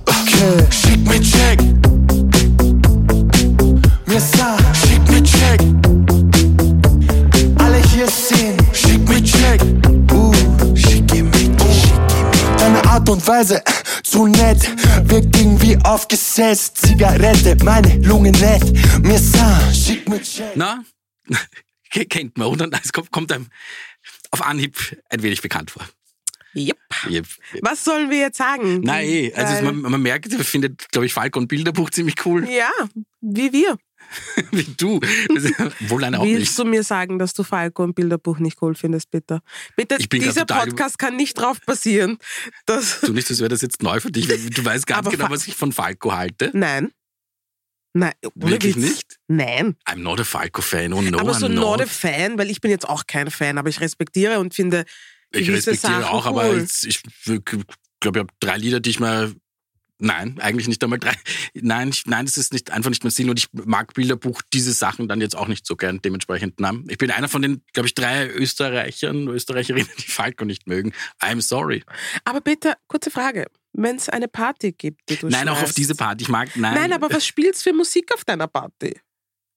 [0.05, 1.80] Okay, schick mir Check.
[13.12, 13.62] Und Weise,
[14.03, 14.70] zu nett,
[15.09, 16.78] wirkt irgendwie aufgesetzt.
[16.78, 18.64] Zigarette, meine Lunge nett.
[19.01, 20.55] Mir sah, schick mir Check.
[20.55, 20.84] Na,
[21.89, 22.70] kennt man, oder?
[22.82, 23.47] Es kommt, kommt einem
[24.32, 24.78] auf Anhieb
[25.09, 25.86] ein wenig bekannt vor.
[26.55, 26.78] Yep.
[27.09, 27.26] Yep.
[27.62, 28.80] Was sollen wir jetzt sagen?
[28.82, 29.34] Nein, eh.
[29.34, 32.47] also man, man merkt, er findet, glaube ich, Falcon Bilderbuch ziemlich cool.
[32.49, 32.72] Ja,
[33.20, 33.78] wie wir.
[34.51, 34.99] Wie du.
[35.88, 36.59] Wohl einer auch Willst nicht.
[36.59, 39.41] du mir sagen, dass du Falco und Bilderbuch nicht cool findest, bitte?
[39.76, 42.18] Bitte, Ich dieser Podcast kann nicht drauf basieren,
[42.66, 43.01] dass...
[43.01, 44.28] Du nicht, als wäre das jetzt neu für dich.
[44.28, 46.51] Du weißt ganz Aber genau, was ich von Falco halte.
[46.53, 46.91] Nein.
[47.93, 48.84] Nein, Wirklich Witz.
[48.86, 49.18] nicht?
[49.28, 49.76] Nein.
[49.86, 50.93] I'm not a Falco-Fan.
[50.93, 51.82] Oh no, aber so I'm not not.
[51.82, 54.86] a Fan, weil ich bin jetzt auch kein Fan, aber ich respektiere und finde
[55.32, 56.59] Ich respektiere Sachen auch, aber cool.
[56.59, 57.01] jetzt, ich
[57.99, 59.34] glaube, ich habe drei Lieder, die ich mal.
[60.03, 61.13] Nein, eigentlich nicht einmal drei.
[61.53, 64.73] Nein, ich, nein, das ist nicht einfach nicht mein Stil und ich mag Bilderbuch diese
[64.73, 66.59] Sachen dann jetzt auch nicht so gern dementsprechend.
[66.59, 66.85] Nein.
[66.89, 70.91] Ich bin einer von den, glaube ich, drei Österreichern, Österreicherinnen, die Falco nicht mögen.
[71.21, 71.83] I'm sorry.
[72.25, 73.45] Aber bitte, kurze Frage.
[73.73, 76.23] Wenn es eine Party gibt, die du nein, auch auf schmeißt- diese Party.
[76.23, 76.73] Ich mag, nein.
[76.73, 78.99] Nein, aber was spielst für Musik auf deiner Party?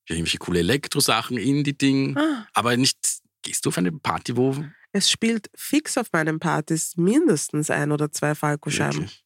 [0.09, 2.16] Irgendwelche coole Elektro-Sachen, Indie-Ding.
[2.16, 2.99] Ah, Aber nicht,
[3.42, 4.55] gehst du auf eine Party, wo.
[4.92, 8.99] es spielt fix auf meinen Partys mindestens ein oder zwei Falco-Scheiben.
[9.01, 9.24] Wirklich?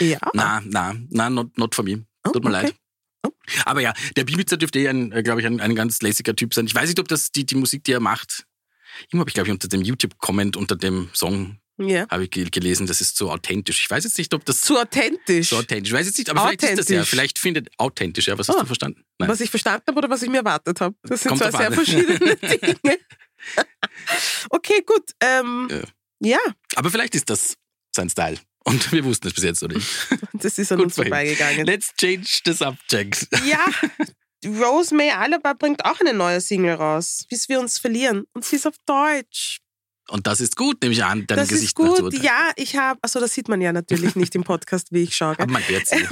[0.00, 0.18] Ja.
[0.34, 2.04] Na, na, na, not, not for me.
[2.24, 2.62] Oh, Tut mir okay.
[2.66, 2.74] leid.
[3.26, 3.30] Oh.
[3.64, 6.54] Aber ja, der Bibiza dürfte eh, ein, äh, glaube ich, ein, ein ganz lässiger Typ
[6.54, 6.66] sein.
[6.66, 8.44] Ich weiß nicht, ob das die, die Musik, die er macht,
[9.10, 12.06] immer habe ich, glaube ich, unter dem YouTube-Comment, unter dem Song, Ja.
[12.10, 13.80] habe ich ge- gelesen, das ist so authentisch.
[13.80, 15.48] Ich weiß jetzt nicht, ob das Zu authentisch.
[15.50, 18.36] so authentisch, ich weiß jetzt nicht, aber vielleicht ist das ja, vielleicht findet authentisch, ja,
[18.38, 18.60] was hast Ah.
[18.60, 19.04] du verstanden?
[19.18, 19.28] Nein.
[19.28, 20.94] Was ich verstanden habe oder was ich mir erwartet habe.
[21.02, 21.74] Das sind Kommt zwei sehr an.
[21.74, 22.98] verschiedene Dinge.
[24.50, 25.10] okay, gut.
[25.20, 25.68] Ähm,
[26.20, 26.36] Ja.
[26.36, 26.38] ja,
[26.76, 27.56] Aber vielleicht ist das
[27.94, 28.38] sein Style.
[28.68, 29.86] Und wir wussten es bis jetzt noch nicht.
[30.34, 31.64] das ist an Gut uns vorbeigegangen.
[31.64, 33.26] Let's change the subject.
[33.46, 33.64] Ja,
[34.62, 38.24] Rose May Alaba bringt auch eine neue Single raus, bis wir uns verlieren.
[38.34, 39.58] Und sie ist auf Deutsch.
[40.10, 42.14] Und das ist gut, nehme ich an, das Gesicht ist gut.
[42.22, 45.34] Ja, ich habe, also das sieht man ja natürlich nicht im Podcast, wie ich schaue.
[45.38, 46.02] Aber man hört sie.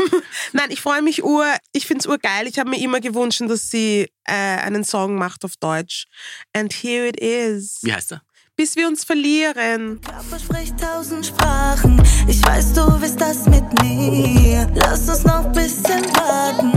[0.53, 2.47] Nein, ich freue mich ur, ich finde es urgeil.
[2.47, 6.07] Ich habe mir immer gewünscht, dass sie äh, einen Song macht auf Deutsch.
[6.53, 7.79] And here it is.
[7.83, 8.23] Wie heißt er?
[8.59, 10.01] Bis wir uns verlieren.
[10.01, 12.03] Körper spricht tausend Sprachen.
[12.27, 14.67] Ich weiß, du willst das mit mir.
[14.75, 16.73] Lass uns noch bisschen warten,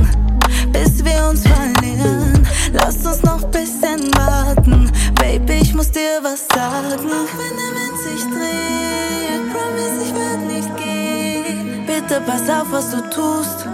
[0.73, 2.45] bis wir uns verlieren.
[2.73, 4.91] Lass uns noch bisschen warten.
[5.15, 6.99] Baby, ich muss dir was sagen.
[6.99, 11.86] Auch wenn der Wind sich dreht, promise, ich werd nicht gehen.
[11.86, 13.65] Bitte pass auf, was du tust.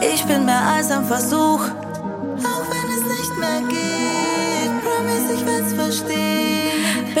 [0.00, 1.60] Ich bin mehr als am Versuch.
[1.60, 6.49] Auch wenn es nicht mehr geht, promise, ich werd's verstehen.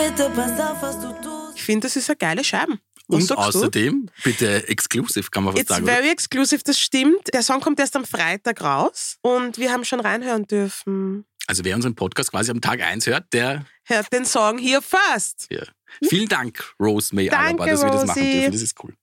[0.08, 1.56] Bitte pass auf, was du tust.
[1.56, 2.78] Ich finde, das ist eine geile Scheibe.
[3.06, 3.58] Und sagst du?
[3.58, 5.84] außerdem, bitte exclusive, kann man was It's sagen.
[5.84, 5.92] oder?
[5.94, 7.32] very exclusive, das stimmt.
[7.34, 11.26] Der Song kommt erst am Freitag raus und wir haben schon reinhören dürfen.
[11.46, 15.48] Also wer unseren Podcast quasi am Tag 1 hört, der Hört den Song hier first.
[15.50, 15.62] ja.
[16.08, 18.52] Vielen Dank, Rose May Danke, Alaba, dass wir das machen dürfen.
[18.52, 18.94] Das ist cool.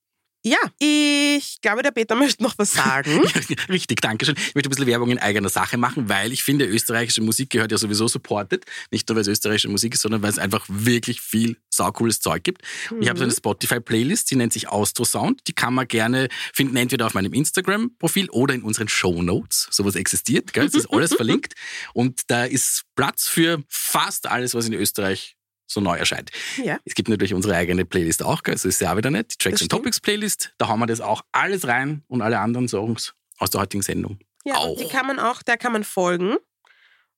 [0.49, 3.19] Ja, ich glaube, der Peter möchte noch was sagen.
[3.69, 4.35] Richtig, danke schön.
[4.37, 7.71] Ich möchte ein bisschen Werbung in eigener Sache machen, weil ich finde, österreichische Musik gehört
[7.71, 8.65] ja sowieso supported.
[8.91, 12.43] Nicht nur, weil es österreichische Musik ist, sondern weil es einfach wirklich viel saucooles Zeug
[12.43, 12.61] gibt.
[12.91, 13.29] Und Ich habe so Mhm.
[13.29, 15.41] eine Spotify-Playlist, die nennt sich Austro Sound.
[15.47, 19.67] Die kann man gerne finden, entweder auf meinem Instagram-Profil oder in unseren Show Notes.
[19.71, 20.65] Sowas existiert, gell?
[20.65, 21.53] Es ist alles verlinkt.
[21.93, 25.35] Und da ist Platz für fast alles, was in Österreich
[25.67, 26.31] so neu erscheint.
[26.63, 26.79] Ja.
[26.85, 28.57] Es gibt natürlich unsere eigene Playlist auch, gell?
[28.57, 29.33] so ist ja auch wieder nicht.
[29.33, 29.71] Die Tracks Das and.
[29.71, 33.61] Topics Playlist, da haben wir das auch alles rein und alle anderen Songs aus der
[33.61, 34.17] heutigen Sendung.
[34.45, 34.77] Ja, auch.
[34.77, 36.37] die kann man auch, der kann man folgen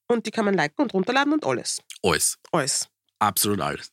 [0.07, 1.81] und die kann man liken und runterladen und alles.
[2.03, 2.37] Alles.
[2.51, 2.89] Alles.
[3.19, 3.91] Absolut alles.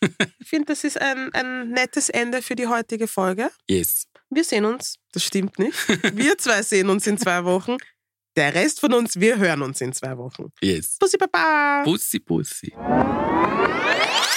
[0.38, 3.50] Ich finde, das ist ein, ein nettes Ende für die heutige Folge.
[3.68, 4.06] Yes.
[4.30, 5.76] Wir sehen uns, das stimmt nicht.
[6.16, 7.76] Wir zwei sehen uns in zwei Wochen.
[8.38, 10.52] Der Rest von uns, wir hören uns in zwei Wochen.
[10.60, 10.96] Yes.
[11.00, 11.82] Bussi Baba.
[11.82, 12.72] Bussi, Bussi.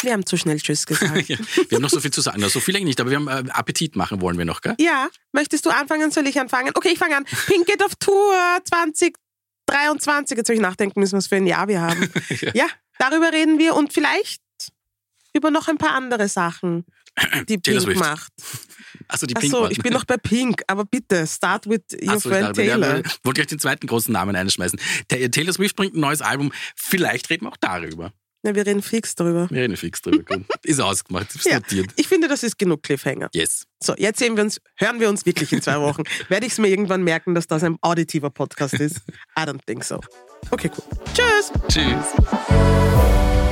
[0.02, 1.30] Wir haben zu schnell Tschüss gesagt.
[1.30, 1.38] Ja,
[1.70, 2.40] wir haben noch so viel zu sagen.
[2.42, 4.74] Na, So viel eigentlich nicht, aber wir haben äh, Appetit machen wollen wir noch, gell?
[4.80, 6.10] Ja, möchtest du anfangen?
[6.10, 6.72] Soll ich anfangen?
[6.74, 7.26] Okay, ich fange an.
[7.46, 8.34] Pink geht auf Tour
[8.64, 10.36] 2023.
[10.36, 12.12] Jetzt soll ich nachdenken müssen, was für ein Jahr wir haben.
[12.56, 12.66] ja,
[12.98, 14.42] darüber reden wir und vielleicht
[15.34, 16.86] über noch ein paar andere Sachen,
[17.50, 18.00] die Taylor Pink Swift.
[18.00, 18.32] macht.
[19.08, 19.72] Also die Pink Achso, One.
[19.72, 22.98] ich bin noch bei Pink, aber bitte, start with your Ach so, friend dachte, Taylor.
[22.98, 24.80] ja, wollte gleich den zweiten großen Namen einschmeißen.
[25.08, 26.52] Ta- Taylor Swift bringt ein neues Album.
[26.76, 28.14] Vielleicht reden wir auch darüber.
[28.44, 29.48] Ja, wir reden fix darüber.
[29.52, 30.24] Wir reden fix drüber.
[30.24, 30.46] Gut.
[30.64, 31.60] Ist ausgemacht, ist Ja.
[31.60, 31.92] notiert.
[31.96, 33.30] Ich finde, das ist genug Cliffhanger.
[33.34, 33.68] Yes.
[33.84, 36.04] So, jetzt sehen wir uns, hören wir uns wirklich in zwei Wochen.
[36.28, 38.98] Werde ich es mir irgendwann merken, dass das ein auditiver Podcast ist?
[39.38, 40.00] I don't think so.
[40.50, 41.00] Okay, cool.
[41.14, 41.52] Tschüss.
[41.68, 43.51] Tschüss.